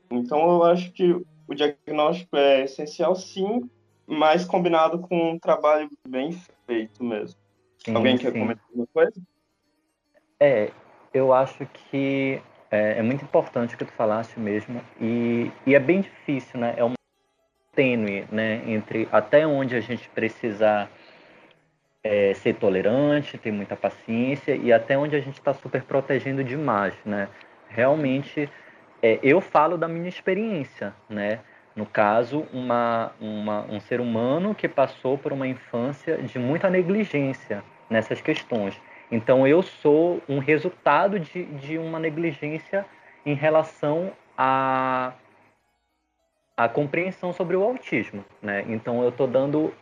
[0.10, 3.70] Então eu acho que o diagnóstico é essencial, sim,
[4.08, 6.32] mas combinado com um trabalho bem
[6.66, 7.40] feito mesmo.
[7.78, 8.40] Sim, Alguém quer sim.
[8.40, 9.22] comentar alguma coisa?
[10.40, 10.72] É,
[11.14, 12.42] eu acho que
[12.72, 16.74] é, é, muito importante o que tu falaste mesmo e, e é bem difícil, né?
[16.78, 16.94] É um
[17.76, 18.64] tênue, né?
[18.66, 20.90] Entre até onde a gente precisar
[22.04, 26.94] é, ser tolerante, ter muita paciência e até onde a gente está super protegendo demais,
[27.06, 27.30] né?
[27.70, 28.50] Realmente,
[29.02, 31.40] é, eu falo da minha experiência, né?
[31.76, 37.64] No caso, uma, uma, um ser humano que passou por uma infância de muita negligência,
[37.90, 38.80] nessas questões.
[39.12, 42.86] Então, eu sou um resultado de, de uma negligência
[43.26, 45.14] em relação à,
[46.56, 48.24] à compreensão sobre o autismo.
[48.42, 48.66] Né?
[48.68, 49.74] Então, eu estou dando.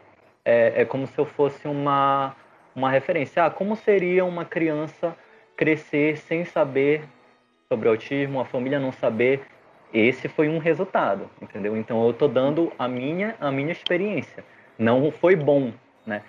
[0.43, 2.35] É, é como se eu fosse uma,
[2.75, 3.45] uma referência.
[3.45, 5.15] Ah, como seria uma criança
[5.55, 7.03] crescer sem saber
[7.69, 9.41] sobre autismo, a família não saber?
[9.93, 11.75] Esse foi um resultado, entendeu?
[11.75, 14.43] Então, eu estou dando a minha, a minha experiência.
[14.79, 15.73] Não foi bom,
[16.05, 16.21] né?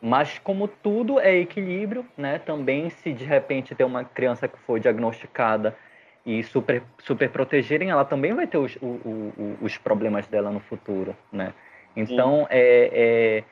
[0.00, 2.38] Mas como tudo é equilíbrio, né?
[2.38, 5.76] Também se de repente ter uma criança que for diagnosticada
[6.24, 10.60] e super, super protegerem, ela também vai ter os, o, o, os problemas dela no
[10.60, 11.52] futuro, né?
[11.96, 13.42] Então, é,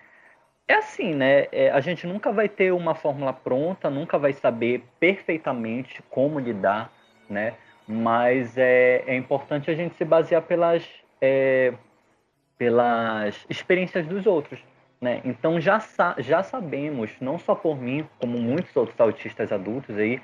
[0.68, 1.46] é, é, assim, né?
[1.50, 6.92] É, a gente nunca vai ter uma fórmula pronta, nunca vai saber perfeitamente como lidar,
[7.28, 7.54] né?
[7.88, 10.86] Mas é, é importante a gente se basear pelas,
[11.20, 11.72] é,
[12.58, 14.60] pelas experiências dos outros,
[15.00, 15.20] né?
[15.24, 15.82] Então já,
[16.18, 20.20] já sabemos, não só por mim, como muitos outros autistas adultos aí,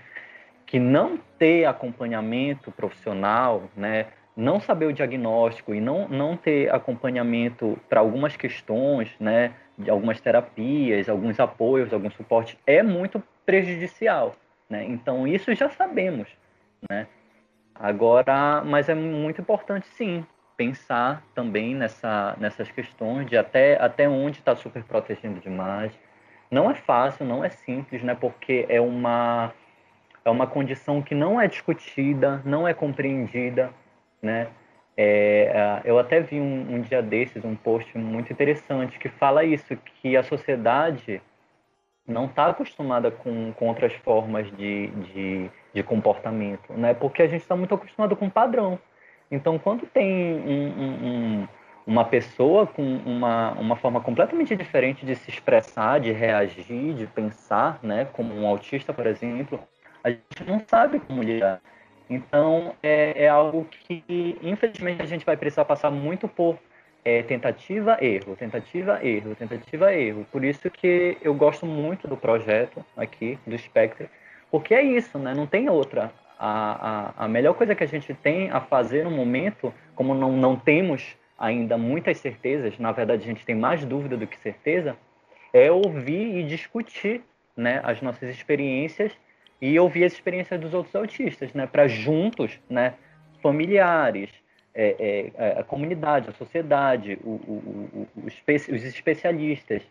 [0.70, 4.06] que não ter acompanhamento profissional, né,
[4.40, 10.20] não saber o diagnóstico e não, não ter acompanhamento para algumas questões, né, de algumas
[10.20, 14.34] terapias, alguns apoios, algum suporte, é muito prejudicial.
[14.68, 14.84] Né?
[14.84, 16.28] Então, isso já sabemos.
[16.88, 17.06] Né?
[17.74, 20.24] Agora, mas é muito importante sim
[20.56, 25.92] pensar também nessa, nessas questões de até, até onde está super protegendo demais.
[26.50, 28.14] Não é fácil, não é simples, né?
[28.14, 29.52] Porque é uma
[30.22, 33.72] é uma condição que não é discutida, não é compreendida,
[34.22, 34.48] né?
[34.96, 39.76] É, eu até vi um, um, dia desses um post muito interessante que fala isso,
[39.76, 41.22] que a sociedade
[42.06, 46.92] não está acostumada com, com outras formas de, de, de comportamento, né?
[46.92, 48.78] Porque a gente está muito acostumado com padrão.
[49.30, 51.48] Então, quando tem um, um,
[51.86, 57.78] uma pessoa com uma, uma forma completamente diferente de se expressar, de reagir, de pensar,
[57.82, 58.06] né?
[58.12, 59.60] Como um autista, por exemplo,
[60.02, 61.60] a gente não sabe como lidar.
[62.10, 66.58] Então, é, é algo que, infelizmente, a gente vai precisar passar muito por
[67.04, 70.26] é, tentativa, erro, tentativa, erro, tentativa, erro.
[70.32, 74.10] Por isso que eu gosto muito do projeto aqui, do Spectre,
[74.50, 75.32] porque é isso, né?
[75.34, 76.12] Não tem outra.
[76.36, 80.32] A, a, a melhor coisa que a gente tem a fazer no momento, como não,
[80.32, 84.96] não temos ainda muitas certezas, na verdade a gente tem mais dúvida do que certeza,
[85.52, 87.22] é ouvir e discutir
[87.56, 89.12] né, as nossas experiências
[89.60, 92.94] e ouvir as experiências dos outros autistas, né, para juntos, né,
[93.42, 94.30] familiares,
[94.74, 99.82] é, é, é, a comunidade, a sociedade, o, o, o, os especialistas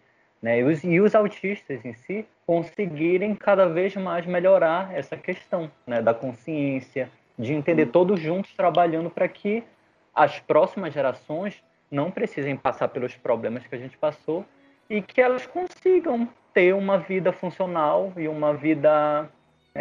[0.41, 5.69] né, e, os, e os autistas em si conseguirem cada vez mais melhorar essa questão
[5.85, 7.91] né, da consciência, de entender uhum.
[7.91, 9.63] todos juntos trabalhando para que
[10.15, 14.45] as próximas gerações não precisem passar pelos problemas que a gente passou
[14.89, 19.29] e que elas consigam ter uma vida funcional e uma vida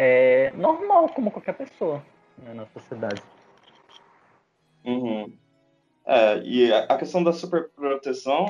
[0.01, 2.01] é, normal como qualquer pessoa
[2.37, 3.21] né, na sociedade.
[4.85, 5.33] Uhum.
[6.05, 8.47] É, e a questão da superproteção,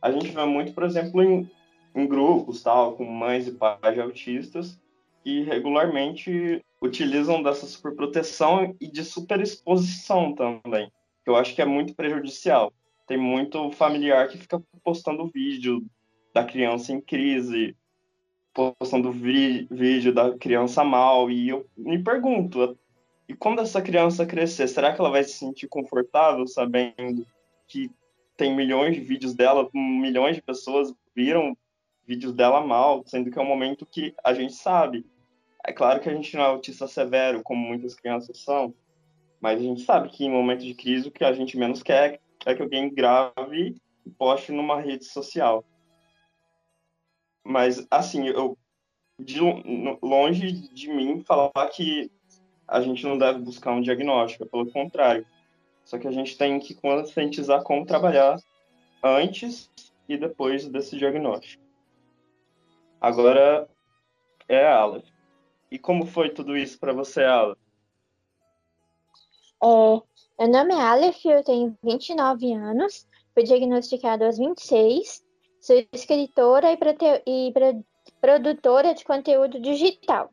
[0.00, 1.50] a gente vê muito, por exemplo, em,
[1.92, 4.80] em grupos, tal, com mães e pais de autistas,
[5.24, 10.90] que regularmente utilizam dessa superproteção e de superexposição também,
[11.26, 12.72] eu acho que é muito prejudicial.
[13.08, 15.84] Tem muito familiar que fica postando vídeo
[16.32, 17.76] da criança em crise,
[18.52, 22.78] postando vídeo da criança mal, e eu me pergunto,
[23.28, 27.26] e quando essa criança crescer, será que ela vai se sentir confortável sabendo
[27.66, 27.90] que
[28.36, 31.56] tem milhões de vídeos dela, milhões de pessoas viram
[32.06, 35.06] vídeos dela mal, sendo que é um momento que a gente sabe.
[35.64, 38.74] É claro que a gente não é autista severo, como muitas crianças são,
[39.40, 42.20] mas a gente sabe que em momentos de crise o que a gente menos quer
[42.44, 45.64] é que alguém grave e poste numa rede social.
[47.44, 48.56] Mas, assim, eu
[49.18, 49.40] de
[50.02, 52.10] longe de mim falar que
[52.66, 55.26] a gente não deve buscar um diagnóstico, pelo contrário.
[55.84, 58.38] Só que a gente tem que conscientizar como trabalhar
[59.02, 59.70] antes
[60.08, 61.62] e depois desse diagnóstico.
[63.00, 63.68] Agora
[64.48, 65.08] é a Aleph.
[65.70, 67.58] E como foi tudo isso para você, Aleph?
[69.62, 75.21] É, meu nome é Aleph, eu tenho 29 anos, fui diagnosticado aos 26,
[75.62, 76.78] sou escritora e,
[77.26, 77.54] e
[78.20, 80.30] produtora de conteúdo digital.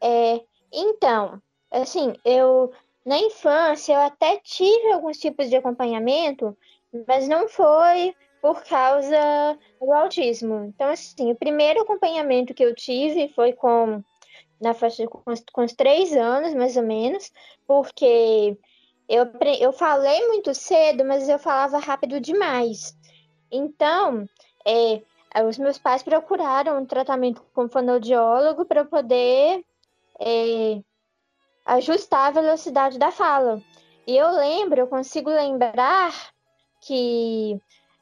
[0.00, 0.40] É,
[0.72, 2.72] então, assim, eu
[3.04, 6.56] na infância eu até tive alguns tipos de acompanhamento,
[7.06, 10.64] mas não foi por causa do autismo.
[10.64, 14.02] Então, assim, o primeiro acompanhamento que eu tive foi com
[14.60, 17.30] na faixa com, com os três anos, mais ou menos,
[17.66, 18.56] porque
[19.08, 19.26] eu,
[19.60, 22.97] eu falei muito cedo, mas eu falava rápido demais.
[23.50, 24.28] Então,
[24.66, 25.02] é,
[25.42, 29.64] os meus pais procuraram um tratamento com fonoaudiólogo para poder
[30.20, 30.82] é,
[31.64, 33.62] ajustar a velocidade da fala.
[34.06, 36.12] E eu lembro, eu consigo lembrar
[36.80, 37.60] que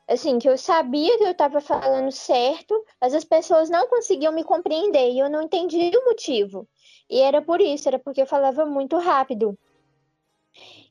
[0.09, 4.44] assim, que eu sabia que eu estava falando certo, mas as pessoas não conseguiam me
[4.44, 6.68] compreender e eu não entendia o motivo.
[7.11, 9.59] E era por isso, era porque eu falava muito rápido.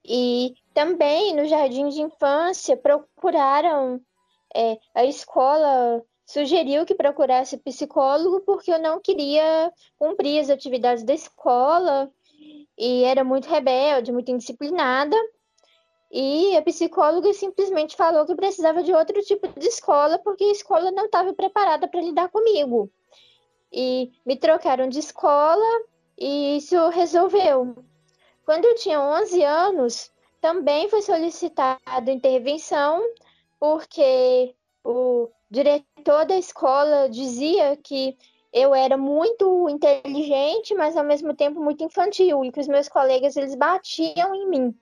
[0.04, 4.02] E também no jardim de infância procuraram,
[4.56, 11.14] é, a escola sugeriu que procurasse psicólogo porque eu não queria cumprir as atividades da
[11.14, 12.10] escola
[12.78, 15.16] e era muito rebelde, muito indisciplinada.
[16.10, 20.90] E a psicóloga simplesmente falou que precisava de outro tipo de escola porque a escola
[20.92, 22.90] não estava preparada para lidar comigo.
[23.72, 25.84] E me trocaram de escola
[26.18, 27.76] e isso resolveu.
[28.46, 33.04] Quando eu tinha 11 anos, também foi solicitada intervenção
[33.66, 34.54] porque
[34.84, 38.16] o diretor da escola dizia que
[38.54, 43.36] eu era muito inteligente, mas ao mesmo tempo muito infantil, e que os meus colegas
[43.36, 44.76] eles batiam em mim.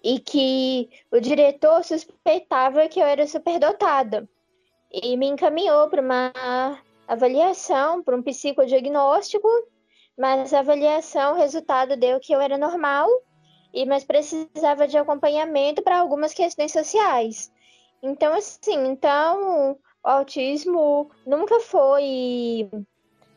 [0.00, 4.28] E que o diretor suspeitava que eu era superdotada.
[4.92, 6.32] E me encaminhou para uma
[7.08, 9.48] avaliação, para um psicodiagnóstico,
[10.16, 13.08] mas a avaliação, o resultado deu que eu era normal,
[13.74, 17.50] e mas precisava de acompanhamento para algumas questões sociais.
[18.06, 22.70] Então, assim, então o autismo nunca foi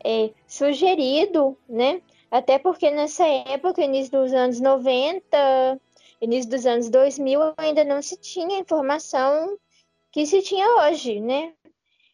[0.06, 2.02] é, sugerido, né?
[2.30, 5.82] Até porque nessa época, início dos anos 90,
[6.22, 9.58] início dos anos 2000, ainda não se tinha informação
[10.12, 11.54] que se tinha hoje, né?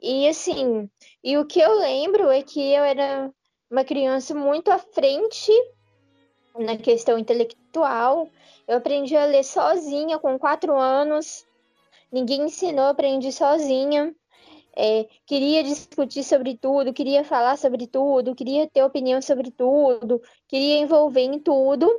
[0.02, 0.90] E assim,
[1.22, 3.30] e o que eu lembro é que eu era
[3.70, 5.52] uma criança muito à frente
[6.58, 8.30] na questão intelectual.
[8.66, 11.45] Eu aprendi a ler sozinha com quatro anos.
[12.16, 14.16] Ninguém ensinou, aprendi sozinha.
[14.74, 20.78] É, queria discutir sobre tudo, queria falar sobre tudo, queria ter opinião sobre tudo, queria
[20.78, 21.92] envolver em tudo.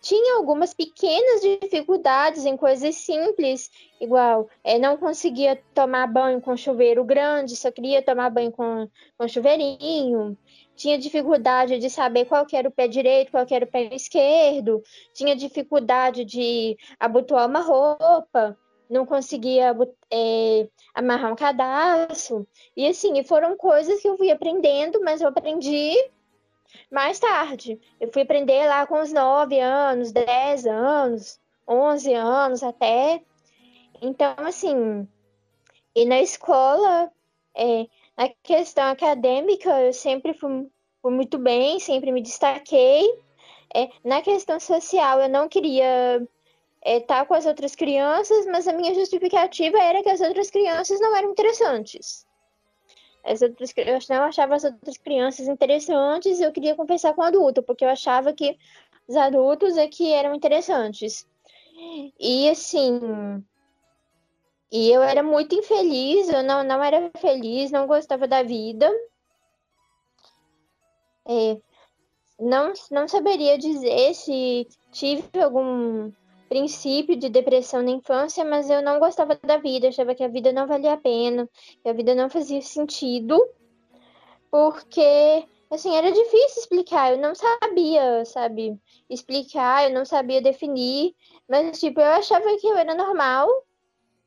[0.00, 7.04] Tinha algumas pequenas dificuldades em coisas simples, igual é, não conseguia tomar banho com chuveiro
[7.04, 8.88] grande, só queria tomar banho com,
[9.18, 10.34] com chuveirinho.
[10.76, 14.82] Tinha dificuldade de saber qual era o pé direito, qual era o pé esquerdo.
[15.12, 18.56] Tinha dificuldade de abotoar uma roupa
[18.88, 19.74] não conseguia
[20.10, 22.46] é, amarrar um cadastro.
[22.76, 25.94] E assim, foram coisas que eu fui aprendendo, mas eu aprendi
[26.90, 27.80] mais tarde.
[28.00, 33.22] Eu fui aprender lá com os 9 anos, 10 anos, 11 anos até.
[34.00, 35.06] Então, assim,
[35.94, 37.10] e na escola,
[37.54, 37.86] é,
[38.16, 40.68] na questão acadêmica, eu sempre fui,
[41.02, 43.06] fui muito bem, sempre me destaquei.
[43.74, 46.26] É, na questão social, eu não queria
[46.82, 51.00] é, tá com as outras crianças, mas a minha justificativa era que as outras crianças
[51.00, 52.26] não eram interessantes.
[53.24, 57.24] As outras, eu não achava as outras crianças interessantes e eu queria conversar com o
[57.24, 58.56] adulto, porque eu achava que
[59.06, 61.26] os adultos é que eram interessantes.
[62.18, 63.00] E assim.
[64.70, 68.90] E eu era muito infeliz, eu não, não era feliz, não gostava da vida.
[71.26, 71.58] É,
[72.38, 76.12] não, não saberia dizer se tive algum
[76.48, 80.52] princípio de depressão na infância, mas eu não gostava da vida, achava que a vida
[80.52, 81.48] não valia a pena,
[81.82, 83.38] que a vida não fazia sentido,
[84.50, 88.78] porque assim, era difícil explicar, eu não sabia, sabe,
[89.08, 91.14] explicar, eu não sabia definir,
[91.48, 93.48] mas tipo, eu achava que eu era normal.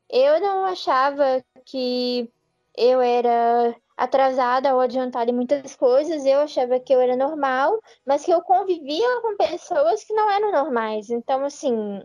[0.08, 2.30] Eu não achava que
[2.76, 8.24] eu era atrasada ou adiantada em muitas coisas, eu achava que eu era normal, mas
[8.24, 11.10] que eu convivia com pessoas que não eram normais.
[11.10, 12.02] Então, assim,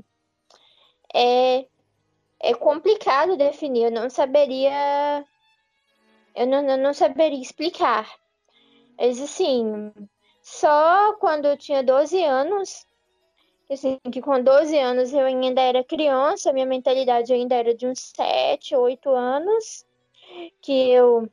[1.14, 1.66] é,
[2.40, 5.26] é complicado definir, eu não saberia.
[6.36, 8.08] Eu não, eu não saberia explicar.
[8.98, 9.92] Mas, assim,
[10.42, 12.86] só quando eu tinha 12 anos,
[13.70, 18.12] assim, que com 12 anos eu ainda era criança, minha mentalidade ainda era de uns
[18.16, 19.86] 7, 8 anos,
[20.62, 21.28] que eu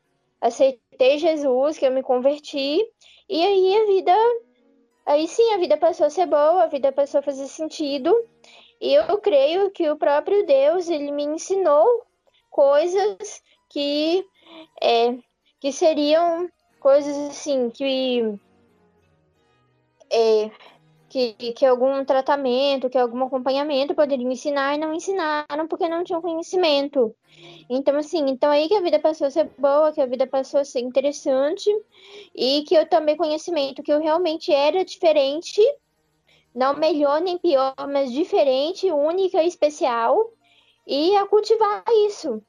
[0.45, 2.78] aceitei Jesus, que eu me converti,
[3.28, 4.14] e aí a vida,
[5.07, 8.14] aí sim, a vida passou a ser boa, a vida passou a fazer sentido,
[8.78, 11.86] e eu creio que o próprio Deus, ele me ensinou
[12.51, 14.22] coisas que,
[14.82, 15.16] é,
[15.61, 18.38] que seriam coisas assim, que
[20.12, 20.51] é,
[21.14, 26.20] que, que algum tratamento, que algum acompanhamento poderiam ensinar e não ensinaram porque não tinham
[26.20, 27.14] conhecimento.
[27.70, 30.58] Então, assim, então aí que a vida passou a ser boa, que a vida passou
[30.58, 31.70] a ser interessante
[32.34, 35.62] e que eu tomei conhecimento que eu realmente era diferente,
[36.52, 40.32] não melhor nem pior, mas diferente, única e especial,
[40.84, 42.42] e a cultivar isso.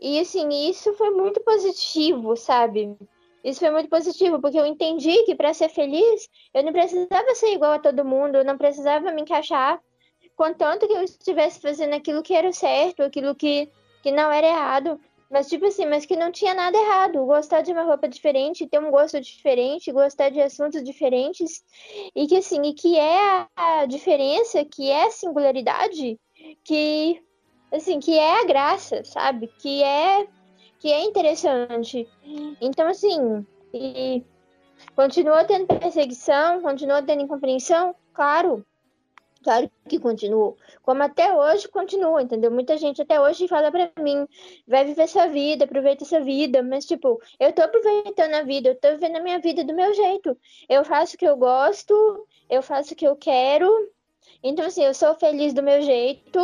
[0.00, 2.96] E assim, isso foi muito positivo, sabe?
[3.44, 7.52] Isso foi muito positivo, porque eu entendi que para ser feliz, eu não precisava ser
[7.52, 9.80] igual a todo mundo, eu não precisava me encaixar,
[10.36, 13.68] contanto que eu estivesse fazendo aquilo que era certo, aquilo que,
[14.02, 15.00] que não era errado.
[15.30, 17.26] Mas, tipo assim, mas que não tinha nada errado.
[17.26, 21.62] Gostar de uma roupa diferente, ter um gosto diferente, gostar de assuntos diferentes.
[22.14, 26.18] E que, assim, e que é a diferença, que é a singularidade,
[26.64, 27.22] que,
[27.70, 29.48] assim, que é a graça, sabe?
[29.60, 30.26] Que é
[30.78, 32.08] que é interessante.
[32.60, 34.24] Então, assim, e
[34.94, 37.94] continua tendo perseguição, continua tendo incompreensão?
[38.12, 38.64] Claro,
[39.42, 40.54] claro que continua.
[40.82, 42.50] Como até hoje continua, entendeu?
[42.50, 44.26] Muita gente até hoje fala pra mim,
[44.66, 48.74] vai viver sua vida, aproveita sua vida, mas tipo, eu tô aproveitando a vida, eu
[48.74, 50.36] tô vivendo a minha vida do meu jeito.
[50.68, 53.68] Eu faço o que eu gosto, eu faço o que eu quero.
[54.42, 56.40] Então, assim, eu sou feliz do meu jeito.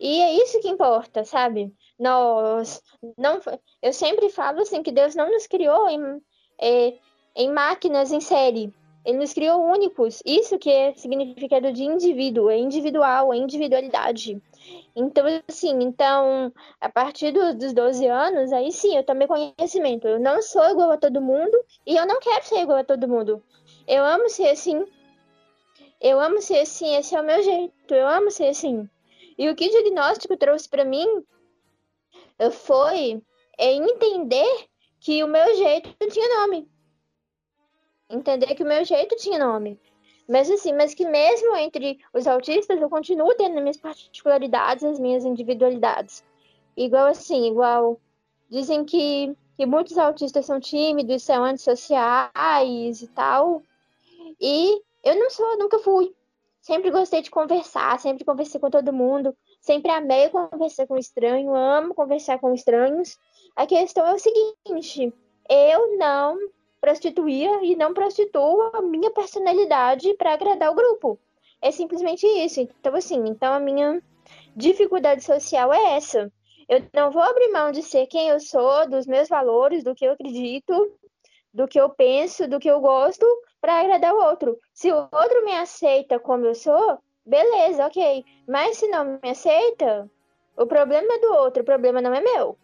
[0.00, 1.72] E é isso que importa, sabe?
[2.02, 2.82] Nós
[3.16, 3.40] não,
[3.80, 6.20] eu sempre falo assim que Deus não nos criou em,
[6.60, 6.94] é,
[7.36, 8.74] em máquinas em série.
[9.04, 10.20] Ele nos criou únicos.
[10.26, 14.42] Isso que é significado de indivíduo, é individual, é individualidade.
[14.96, 20.08] Então, assim, então, a partir do, dos 12 anos, aí sim, eu tomei conhecimento.
[20.08, 23.08] Eu não sou igual a todo mundo e eu não quero ser igual a todo
[23.08, 23.40] mundo.
[23.86, 24.84] Eu amo ser assim.
[26.00, 27.94] Eu amo ser assim, esse é o meu jeito.
[27.94, 28.88] Eu amo ser assim.
[29.38, 31.24] E o que o diagnóstico trouxe para mim
[32.50, 33.22] foi
[33.58, 34.66] entender
[35.00, 36.68] que o meu jeito tinha nome.
[38.08, 39.80] Entender que o meu jeito tinha nome.
[40.28, 45.24] Mas assim, mas que mesmo entre os autistas eu continuo tendo minhas particularidades, as minhas
[45.24, 46.24] individualidades.
[46.76, 48.00] Igual assim, igual
[48.48, 53.62] dizem que, que muitos autistas são tímidos, são antissociais e tal.
[54.40, 56.14] E eu não sou, nunca fui.
[56.60, 61.94] Sempre gostei de conversar, sempre conversei com todo mundo, sempre amei conversar com estranho, amo
[61.94, 63.16] conversar com estranhos.
[63.56, 65.12] A questão é o seguinte:
[65.48, 66.36] eu não
[66.80, 71.18] prostituía e não prostituo a minha personalidade para agradar o grupo.
[71.60, 72.60] É simplesmente isso.
[72.60, 74.02] Então, assim, então a minha
[74.54, 76.30] dificuldade social é essa.
[76.68, 80.04] Eu não vou abrir mão de ser quem eu sou, dos meus valores, do que
[80.04, 80.92] eu acredito,
[81.54, 83.26] do que eu penso, do que eu gosto,
[83.60, 84.58] para agradar o outro.
[84.72, 88.24] Se o outro me aceita como eu sou, beleza, ok.
[88.46, 90.10] Mas se não me aceita,
[90.56, 92.58] o problema é do outro, o problema não é meu.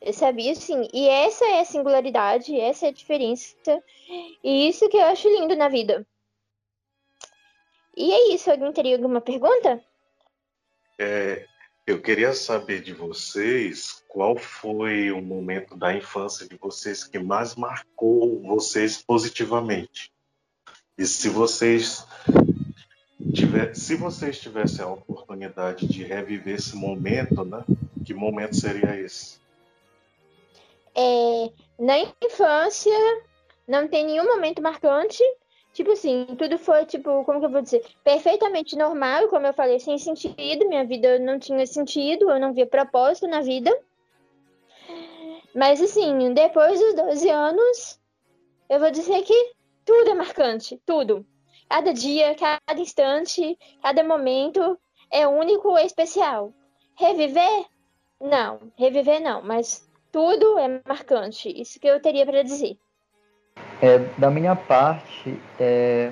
[0.00, 0.88] Eu sabia sim.
[0.92, 3.56] E essa é a singularidade, essa é a diferença.
[4.42, 6.06] E isso que eu acho lindo na vida.
[7.96, 8.50] E é isso.
[8.50, 9.82] Alguém teria alguma pergunta?
[10.98, 11.46] É,
[11.86, 17.54] eu queria saber de vocês qual foi o momento da infância de vocês que mais
[17.54, 20.12] marcou vocês positivamente.
[20.98, 22.06] E se vocês
[23.32, 27.64] tiver, se vocês tivessem a oportunidade de reviver esse momento, né?
[28.04, 29.38] Que momento seria esse?
[30.94, 32.92] É, na infância,
[33.66, 35.22] não tem nenhum momento marcante.
[35.72, 37.84] Tipo assim, tudo foi, tipo, como que eu vou dizer?
[38.02, 40.66] Perfeitamente normal, como eu falei, sem sentido.
[40.66, 43.70] Minha vida não tinha sentido, eu não via propósito na vida.
[45.54, 48.00] Mas, assim, depois dos 12 anos,
[48.70, 49.52] eu vou dizer que
[49.84, 51.26] tudo é marcante, tudo.
[51.68, 54.78] Cada dia, cada instante, cada momento
[55.10, 56.52] é único e especial.
[56.98, 57.66] Reviver?
[58.20, 61.48] Não, reviver não, mas tudo é marcante.
[61.48, 62.76] Isso que eu teria para dizer.
[63.82, 66.10] É, da minha parte, é,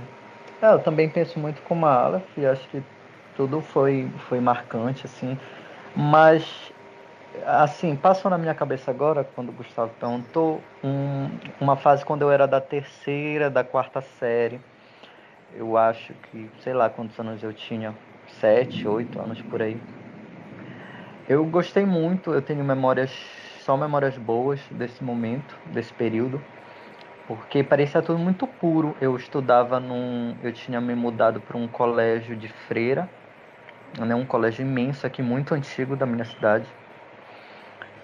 [0.60, 2.82] é, eu também penso muito como a Aleph, e acho que
[3.36, 5.38] tudo foi, foi marcante, assim.
[5.96, 6.72] Mas,
[7.46, 11.30] assim, passou na minha cabeça agora, quando o Gustavo perguntou, um,
[11.60, 14.60] uma fase quando eu era da terceira, da quarta série.
[15.56, 17.94] Eu acho que, sei lá quantos anos eu tinha,
[18.40, 19.80] sete, oito anos por aí.
[21.28, 23.10] Eu gostei muito, eu tenho memórias
[23.64, 26.38] só memórias boas desse momento, desse período,
[27.26, 28.94] porque parecia tudo muito puro.
[29.00, 33.08] Eu estudava num, eu tinha me mudado para um colégio de freira,
[33.98, 36.68] né, um colégio imenso aqui, muito antigo da minha cidade.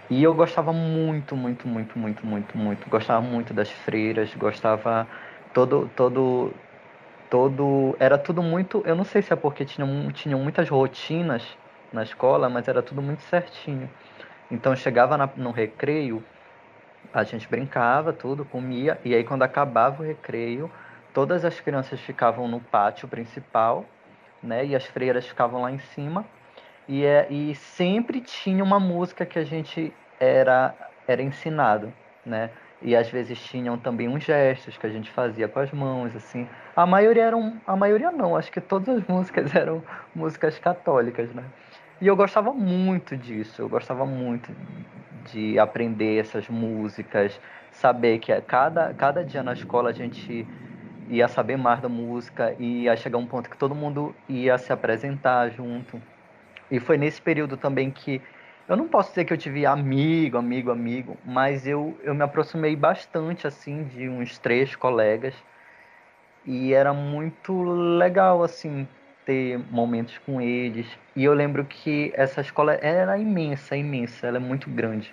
[0.09, 2.91] E eu gostava muito, muito, muito, muito, muito, muito.
[2.91, 5.07] Gostava muito das freiras, gostava
[5.53, 6.53] todo, todo,
[7.31, 8.83] todo, era tudo muito.
[8.85, 11.57] Eu não sei se é porque tinham, tinham muitas rotinas
[11.93, 13.89] na escola, mas era tudo muito certinho.
[14.51, 16.23] Então chegava na, no recreio,
[17.15, 20.71] a gente brincava, tudo, comia, e aí quando acabava o recreio,
[21.15, 23.87] todas as crianças ficavam no pátio principal,
[24.43, 24.67] né?
[24.67, 26.25] E as freiras ficavam lá em cima.
[26.89, 30.75] E, é, e sempre tinha uma música que a gente era,
[31.07, 31.93] era ensinado,
[32.27, 32.51] né?
[32.83, 36.49] E às vezes tinham também uns gestos que a gente fazia com as mãos, assim.
[36.75, 39.83] A maioria eram, a maioria não, acho que todas as músicas eram
[40.15, 41.45] músicas católicas, né?
[42.01, 44.51] E eu gostava muito disso, eu gostava muito
[45.31, 47.39] de aprender essas músicas,
[47.71, 50.47] saber que cada, cada dia na escola a gente
[51.11, 54.73] ia saber mais da música e ia chegar um ponto que todo mundo ia se
[54.73, 56.01] apresentar junto.
[56.71, 58.23] E foi nesse período também que
[58.69, 62.77] eu não posso dizer que eu tive amigo, amigo, amigo, mas eu, eu me aproximei
[62.77, 65.35] bastante assim de uns três colegas
[66.47, 68.87] e era muito legal assim
[69.25, 70.87] ter momentos com eles.
[71.15, 75.13] E eu lembro que essa escola era imensa, imensa, ela é muito grande.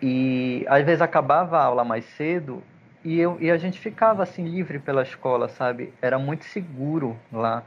[0.00, 2.62] E às vezes acabava a aula mais cedo
[3.04, 5.92] e, eu, e a gente ficava assim livre pela escola, sabe?
[6.02, 7.62] Era muito seguro lá.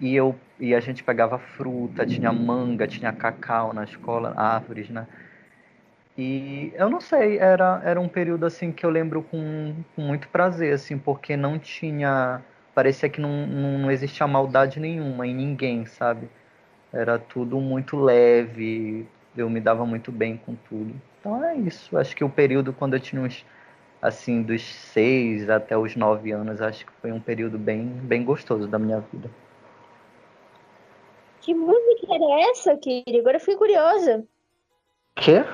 [0.00, 5.06] E, eu, e a gente pegava fruta, tinha manga, tinha cacau na escola, árvores, né?
[6.18, 10.28] E eu não sei, era, era um período assim que eu lembro com, com muito
[10.28, 12.42] prazer, assim, porque não tinha
[12.74, 16.28] parecia que não, não, não existia maldade nenhuma em ninguém, sabe?
[16.92, 20.94] Era tudo muito leve, eu me dava muito bem com tudo.
[21.20, 21.96] Então é isso.
[21.98, 23.44] Acho que o período quando eu tinha uns,
[24.00, 28.68] assim, dos seis até os nove anos, acho que foi um período bem, bem gostoso
[28.68, 29.30] da minha vida.
[31.46, 33.20] Que música era essa, Kiri?
[33.20, 34.24] Agora eu fui curiosa.
[35.14, 35.44] Quê?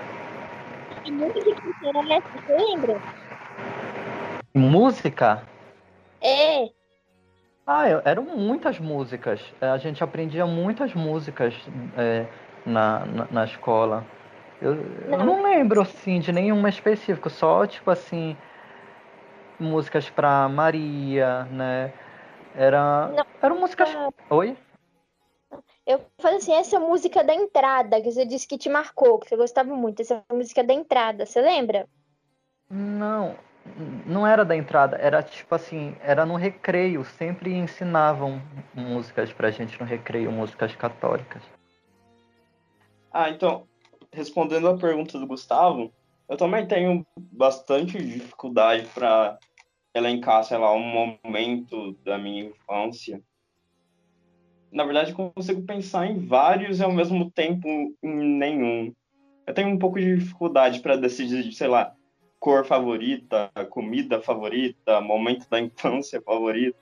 [1.05, 1.51] Que música
[1.85, 2.29] era essa?
[2.31, 3.03] Você lembra?
[4.55, 5.47] Música?
[7.67, 9.43] Ah, eram muitas músicas.
[9.61, 11.55] É, a gente aprendia muitas músicas
[11.99, 12.25] é,
[12.65, 14.03] na, na, na, escola.
[14.63, 15.19] Eu não.
[15.19, 17.29] eu não lembro, assim, de nenhuma específica.
[17.29, 18.35] Só, tipo assim,
[19.61, 21.93] músicas pra Maria, né?
[22.55, 23.27] Era, não.
[23.43, 23.95] eram músicas...
[24.31, 24.57] Oi?
[25.85, 29.37] Eu falei assim, essa música da entrada, que você disse que te marcou, que você
[29.37, 31.89] gostava muito, essa música da entrada, você lembra?
[32.71, 33.37] Não,
[34.07, 38.41] não era da entrada, era tipo assim, era no recreio, sempre ensinavam
[38.73, 41.43] músicas pra gente no recreio, músicas católicas.
[43.13, 43.67] Ah, então,
[44.13, 45.93] respondendo a pergunta do Gustavo,
[46.29, 49.37] eu também tenho bastante dificuldade para
[49.95, 53.21] elencar, sei lá, um momento da minha infância
[54.73, 58.93] na verdade, consigo pensar em vários e ao mesmo tempo em nenhum.
[59.47, 61.95] Eu tenho um pouco de dificuldade para decidir, sei lá,
[62.41, 66.77] cor favorita, comida favorita, momento da infância favorito.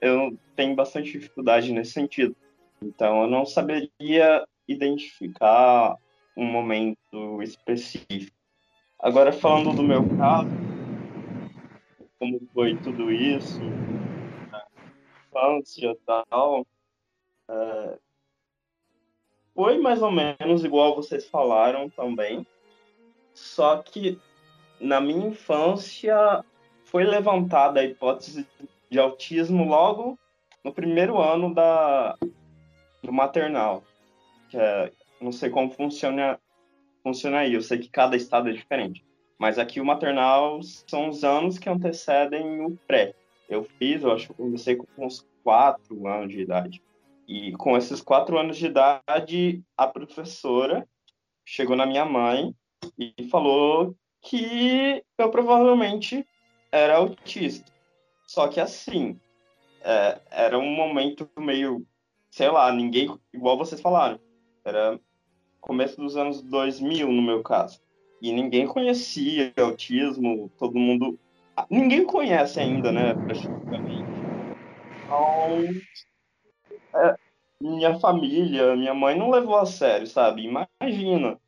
[0.00, 2.36] Eu tenho bastante dificuldade nesse sentido.
[2.82, 5.96] Então, eu não saberia identificar
[6.36, 8.36] um momento específico.
[8.98, 10.50] Agora, falando do meu caso,
[12.18, 13.62] como foi tudo isso,
[15.30, 16.66] infância e tal,
[17.50, 17.98] é,
[19.54, 22.46] foi mais ou menos igual vocês falaram também,
[23.34, 24.18] só que
[24.80, 26.44] na minha infância
[26.84, 28.46] foi levantada a hipótese
[28.88, 30.18] de autismo logo
[30.62, 32.16] no primeiro ano da
[33.02, 33.82] do maternal,
[34.48, 36.38] que é, não sei como funciona
[37.02, 39.04] funciona aí, eu sei que cada estado é diferente,
[39.38, 43.14] mas aqui o maternal são os anos que antecedem o pré.
[43.48, 46.80] Eu fiz, eu acho que comecei com uns quatro anos de idade.
[47.32, 50.84] E com esses quatro anos de idade, a professora
[51.46, 52.52] chegou na minha mãe
[52.98, 56.26] e falou que eu provavelmente
[56.72, 57.70] era autista.
[58.26, 59.16] Só que assim,
[59.80, 61.86] é, era um momento meio,
[62.32, 64.18] sei lá, ninguém, igual vocês falaram,
[64.64, 64.98] era
[65.60, 67.80] começo dos anos 2000 no meu caso.
[68.20, 71.16] E ninguém conhecia autismo, todo mundo.
[71.70, 74.26] Ninguém conhece ainda, né, praticamente.
[75.04, 75.64] Então,
[76.94, 77.16] é,
[77.60, 80.42] minha família, minha mãe não levou a sério, sabe?
[80.42, 81.38] Imagina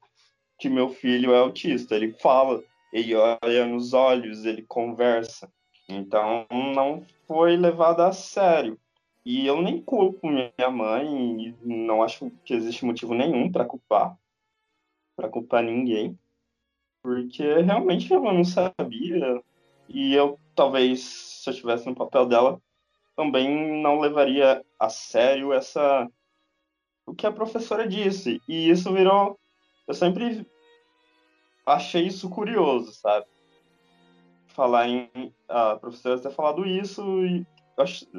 [0.59, 2.63] que meu filho é autista, ele fala,
[2.93, 5.51] ele olha nos olhos, ele conversa.
[5.89, 8.79] Então não foi levado a sério.
[9.25, 14.17] E eu nem culpo minha mãe, não acho que existe motivo nenhum para culpar,
[15.17, 16.19] para culpar ninguém,
[17.03, 19.43] porque realmente ela não sabia.
[19.89, 22.61] E eu talvez se eu estivesse no papel dela,
[23.17, 26.09] também não levaria a sério essa
[27.07, 28.41] o que a professora disse.
[28.49, 29.39] E isso virou.
[29.87, 30.47] Eu sempre
[31.67, 33.27] achei isso curioso, sabe?
[34.49, 35.11] Falar em.
[35.49, 37.47] A professora ter falado isso, e,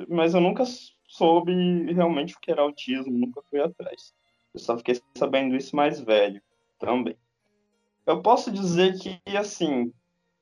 [0.09, 0.63] mas eu nunca
[1.07, 4.13] soube realmente o que era autismo, nunca fui atrás.
[4.53, 6.41] Eu só fiquei sabendo isso mais velho
[6.79, 7.17] também.
[8.05, 9.91] Eu posso dizer que, assim,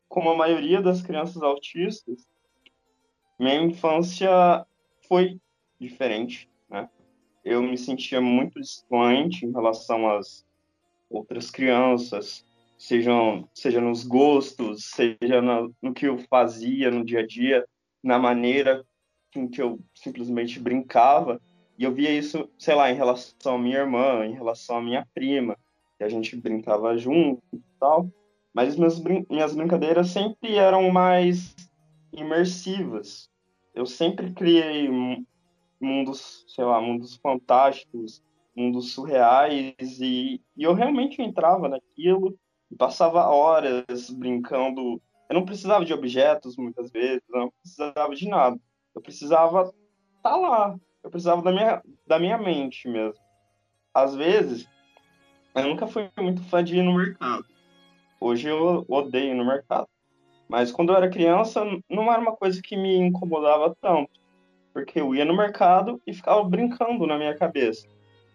[0.10, 2.28] como a maioria das crianças autistas,
[3.42, 4.30] minha infância
[5.08, 5.42] foi
[5.80, 6.88] diferente, né?
[7.44, 10.46] Eu me sentia muito distante em relação às
[11.10, 12.46] outras crianças,
[12.78, 17.66] sejam, seja nos gostos, seja no, no que eu fazia no dia a dia,
[18.04, 18.86] na maneira
[19.34, 21.42] com que eu simplesmente brincava.
[21.80, 25.08] E eu via isso, sei lá, em relação à minha irmã, em relação à minha
[25.16, 25.58] prima,
[25.98, 28.08] que a gente brincava junto e tal.
[28.54, 31.56] Mas minhas, brin minhas brincadeiras sempre eram mais
[32.14, 33.31] imersivas
[33.74, 34.90] eu sempre criei
[35.80, 38.24] mundos, sei lá, mundos fantásticos,
[38.56, 42.38] mundos surreais, e, e eu realmente entrava naquilo
[42.70, 45.02] e passava horas brincando.
[45.30, 48.60] Eu não precisava de objetos muitas vezes, eu não precisava de nada.
[48.94, 53.20] Eu precisava estar tá lá, eu precisava da minha, da minha mente mesmo.
[53.94, 54.68] Às vezes,
[55.56, 57.46] eu nunca fui muito fã de ir no mercado.
[58.20, 59.88] Hoje eu odeio ir no mercado.
[60.52, 64.12] Mas quando eu era criança, não era uma coisa que me incomodava tanto,
[64.74, 67.88] porque eu ia no mercado e ficava brincando na minha cabeça.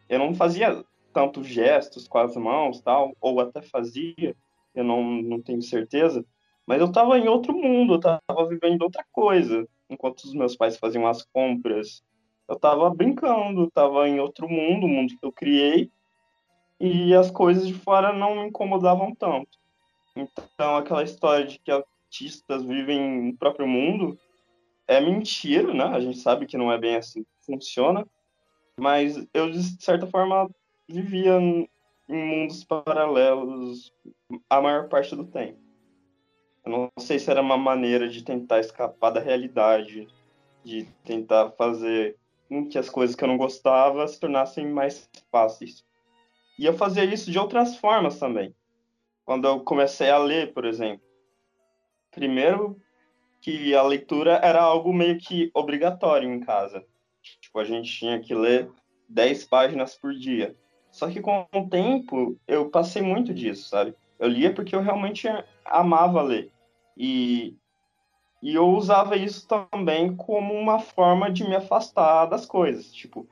[0.08, 4.34] Eu não fazia tantos gestos com as mãos, tal, ou até fazia,
[4.74, 6.24] eu não, não tenho certeza,
[6.66, 10.78] mas eu estava em outro mundo, eu estava vivendo outra coisa, enquanto os meus pais
[10.78, 12.02] faziam as compras.
[12.48, 15.90] Eu estava brincando, estava em outro mundo, o mundo que eu criei,
[16.80, 19.58] e as coisas de fora não me incomodavam tanto.
[20.16, 21.70] Então, aquela história de que
[22.06, 24.18] artistas vivem no próprio mundo
[24.88, 25.84] é mentira, né?
[25.84, 28.06] A gente sabe que não é bem assim que funciona,
[28.78, 30.48] mas eu, de certa forma,
[30.88, 31.68] vivia em
[32.08, 33.92] mundos paralelos
[34.48, 35.58] a maior parte do tempo.
[36.64, 40.08] Eu não sei se era uma maneira de tentar escapar da realidade
[40.66, 42.16] de tentar fazer
[42.48, 45.84] com que as coisas que eu não gostava se tornassem mais fáceis.
[46.58, 48.52] E eu fazia isso de outras formas também.
[49.24, 51.05] Quando eu comecei a ler, por exemplo.
[52.16, 52.80] Primeiro,
[53.42, 56.82] que a leitura era algo meio que obrigatório em casa.
[57.42, 58.70] Tipo, a gente tinha que ler
[59.06, 60.56] 10 páginas por dia.
[60.90, 63.94] Só que com o tempo, eu passei muito disso, sabe?
[64.18, 65.28] Eu lia porque eu realmente
[65.62, 66.50] amava ler.
[66.96, 67.54] E,
[68.42, 72.90] e eu usava isso também como uma forma de me afastar das coisas.
[72.90, 73.28] Tipo,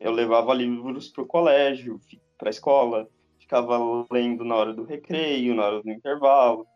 [0.00, 2.00] eu levava livros para o colégio,
[2.36, 3.08] para a escola,
[3.38, 3.78] ficava
[4.10, 6.66] lendo na hora do recreio, na hora do intervalo,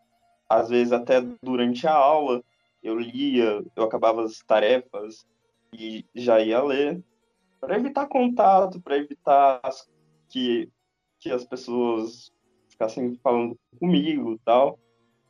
[0.49, 2.43] às vezes até durante a aula
[2.83, 5.27] eu lia, eu acabava as tarefas
[5.73, 7.03] e já ia ler
[7.61, 9.61] para evitar contato, para evitar
[10.29, 10.71] que
[11.21, 12.33] que as pessoas
[12.69, 14.79] ficassem falando comigo, tal,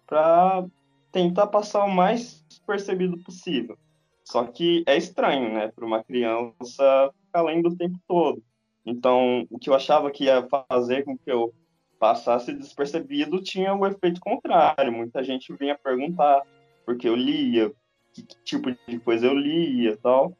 [0.06, 0.66] para
[1.10, 3.78] tentar passar o mais percebido possível.
[4.22, 8.42] Só que é estranho, né, para uma criança ficar lendo o tempo todo.
[8.84, 11.54] Então, o que eu achava que ia fazer com que eu
[11.98, 14.92] passasse despercebido tinha o efeito contrário.
[14.92, 16.42] Muita gente vinha perguntar
[16.84, 17.72] porque eu lia,
[18.14, 20.36] que, que tipo de coisa eu lia tal.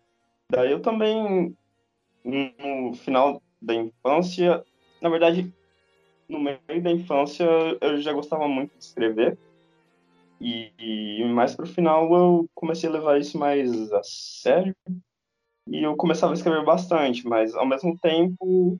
[0.51, 1.55] Daí eu também,
[2.25, 4.65] no final da infância,
[5.01, 5.53] na verdade,
[6.29, 7.45] no meio da infância,
[7.81, 9.39] eu já gostava muito de escrever.
[10.41, 14.75] E, e mais pro final eu comecei a levar isso mais a sério
[15.67, 18.79] e eu começava a escrever bastante, mas ao mesmo tempo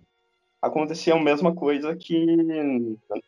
[0.61, 2.27] acontecia a mesma coisa que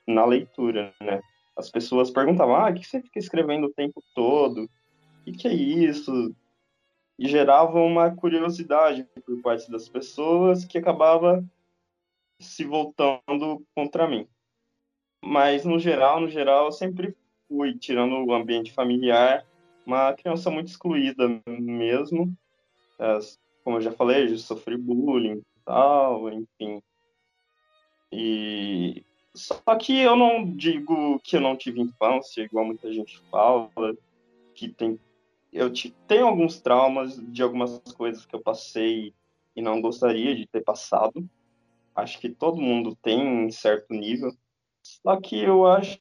[0.07, 1.21] na leitura, né?
[1.57, 4.69] As pessoas perguntavam, ah, o que você fica escrevendo o tempo todo?
[5.27, 6.35] O que, é isso?
[7.19, 11.45] E gerava uma curiosidade por parte das pessoas que acabava
[12.41, 14.27] se voltando contra mim.
[15.23, 17.15] Mas no geral, no geral, eu sempre
[17.47, 19.45] fui, tirando o ambiente familiar,
[19.85, 22.35] uma criança muito excluída mesmo.
[23.63, 26.81] Como eu já falei, já sofri bullying e tal, enfim.
[28.13, 29.05] E
[29.35, 33.71] só que eu não digo que eu não tive infância, igual muita gente fala,
[34.55, 34.99] que tem
[35.53, 35.73] eu
[36.07, 39.13] tenho alguns traumas de algumas coisas que eu passei
[39.57, 41.29] e não gostaria de ter passado.
[41.95, 44.33] Acho que todo mundo tem em certo nível.
[44.81, 45.99] Só que eu acho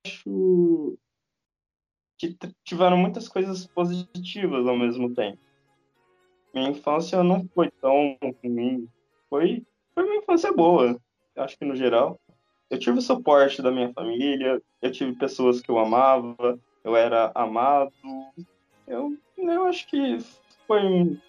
[2.15, 5.39] que tiveram muitas coisas positivas ao mesmo tempo
[6.53, 8.87] minha infância não foi tão ruim.
[9.29, 10.99] Foi, foi uma infância boa,
[11.39, 12.19] acho que no geral.
[12.69, 17.31] Eu tive o suporte da minha família, eu tive pessoas que eu amava, eu era
[17.33, 17.91] amado.
[18.87, 20.19] Eu, eu acho que
[20.67, 21.19] foi,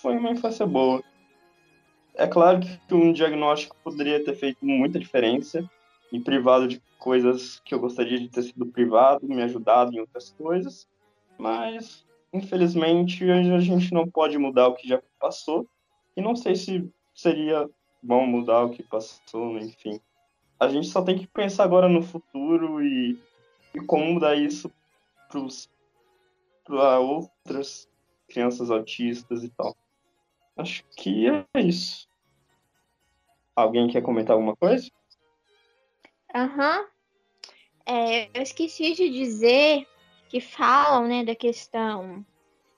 [0.00, 1.02] foi uma infância boa.
[2.14, 5.68] É claro que um diagnóstico poderia ter feito muita diferença,
[6.10, 10.34] me privado de coisas que eu gostaria de ter sido privado, me ajudado em outras
[10.38, 10.88] coisas,
[11.38, 15.66] mas infelizmente, a gente não pode mudar o que já passou.
[16.16, 17.68] E não sei se seria
[18.06, 20.00] bom mudar o que passou, enfim.
[20.58, 23.18] A gente só tem que pensar agora no futuro e,
[23.74, 24.72] e como mudar isso
[26.64, 27.88] para outras
[28.28, 29.76] crianças autistas e tal.
[30.56, 32.08] Acho que é isso.
[33.54, 34.88] Alguém quer comentar alguma coisa?
[36.34, 36.80] Aham.
[36.80, 36.86] Uhum.
[37.88, 39.86] É, eu esqueci de dizer
[40.28, 42.24] que falam, né, da questão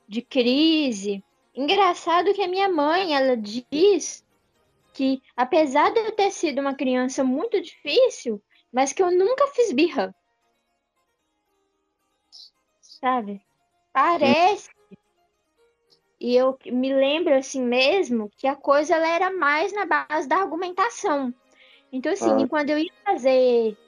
[0.06, 1.24] de crise.
[1.54, 4.24] Engraçado que a minha mãe, ela diz
[4.98, 8.42] que apesar de eu ter sido uma criança muito difícil,
[8.72, 10.12] mas que eu nunca fiz birra.
[12.80, 13.40] Sabe?
[13.92, 14.68] Parece.
[16.20, 20.38] E eu me lembro assim mesmo que a coisa ela era mais na base da
[20.38, 21.32] argumentação.
[21.92, 22.48] Então, assim, ah.
[22.48, 23.78] quando eu ia fazer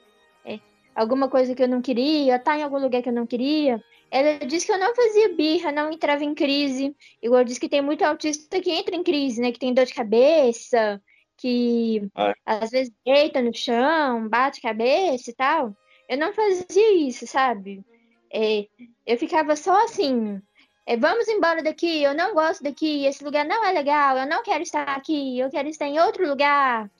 [0.95, 3.83] alguma coisa que eu não queria, estar tá em algum lugar que eu não queria.
[4.11, 6.93] Ela disse que eu não fazia birra, não entrava em crise.
[7.23, 9.53] Igual disse que tem muito autista que entra em crise, né?
[9.53, 11.01] Que tem dor de cabeça,
[11.37, 12.33] que é.
[12.45, 15.73] às vezes deita no chão, bate cabeça e tal.
[16.09, 17.83] Eu não fazia isso, sabe?
[18.33, 18.67] É,
[19.07, 20.41] eu ficava só assim.
[20.85, 24.43] É, vamos embora daqui, eu não gosto daqui, esse lugar não é legal, eu não
[24.43, 26.91] quero estar aqui, eu quero estar em outro lugar.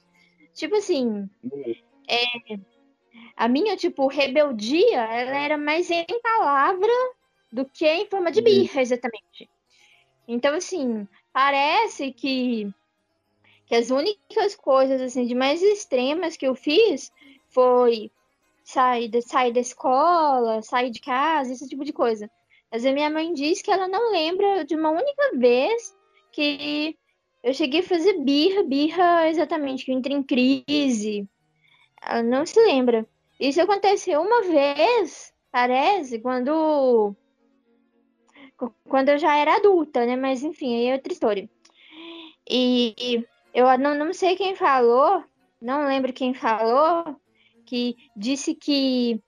[0.54, 1.76] Tipo assim, uhum.
[2.08, 2.24] é,
[3.36, 6.92] a minha, tipo, rebeldia, ela era mais em palavra
[7.52, 9.50] do que em forma de birra, exatamente.
[10.28, 12.72] Então, assim, parece que,
[13.66, 17.12] que as únicas coisas, assim, de mais extremas que eu fiz
[17.50, 18.12] foi
[18.64, 22.30] sair, de, sair da escola, sair de casa, esse tipo de coisa.
[22.72, 25.96] Mas a minha mãe diz que ela não lembra de uma única vez
[26.32, 26.98] que
[27.44, 31.28] eu cheguei a fazer birra, birra exatamente, que eu entrei em crise.
[32.02, 33.06] Ela não se lembra.
[33.42, 37.16] Isso aconteceu uma vez, parece, quando
[38.88, 40.16] quando eu já era adulta, né?
[40.16, 41.50] Mas enfim, aí é outra história.
[42.48, 45.24] E eu não, não sei quem falou,
[45.60, 47.20] não lembro quem falou,
[47.66, 49.20] que disse que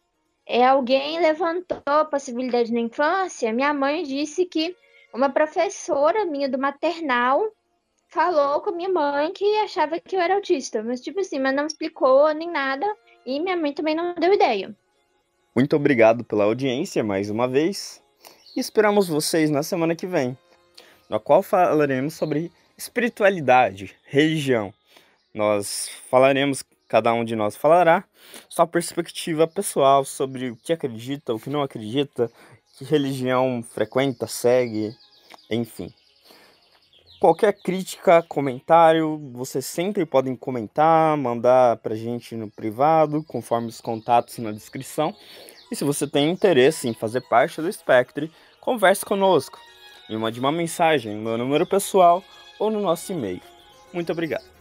[0.46, 3.52] é, alguém levantou a possibilidade na infância.
[3.52, 4.76] Minha mãe disse que
[5.12, 7.52] uma professora minha do maternal
[8.10, 11.66] falou com minha mãe que achava que eu era autista, mas tipo assim, mas não
[11.66, 12.86] explicou nem nada
[13.26, 14.76] e minha mãe também não deu ideia.
[15.56, 18.02] Muito obrigado pela audiência mais uma vez
[18.56, 20.38] e esperamos vocês na semana que vem,
[21.10, 24.74] na qual falaremos sobre espiritualidade, religião.
[25.34, 28.04] Nós falaremos, cada um de nós falará,
[28.50, 32.32] sua perspectiva pessoal sobre o que acredita, o que não acredita,
[32.78, 34.96] que religião frequenta, segue,
[35.50, 35.94] enfim.
[37.24, 44.40] Qualquer crítica, comentário, vocês sempre podem comentar, mandar pra gente no privado, conforme os contatos
[44.40, 45.16] na descrição.
[45.72, 49.58] E se você tem interesse em fazer parte do Spectre, converse conosco.
[50.10, 52.22] Me mande uma mensagem no meu número pessoal
[52.60, 53.40] ou no nosso e-mail.
[53.94, 54.53] Muito obrigado.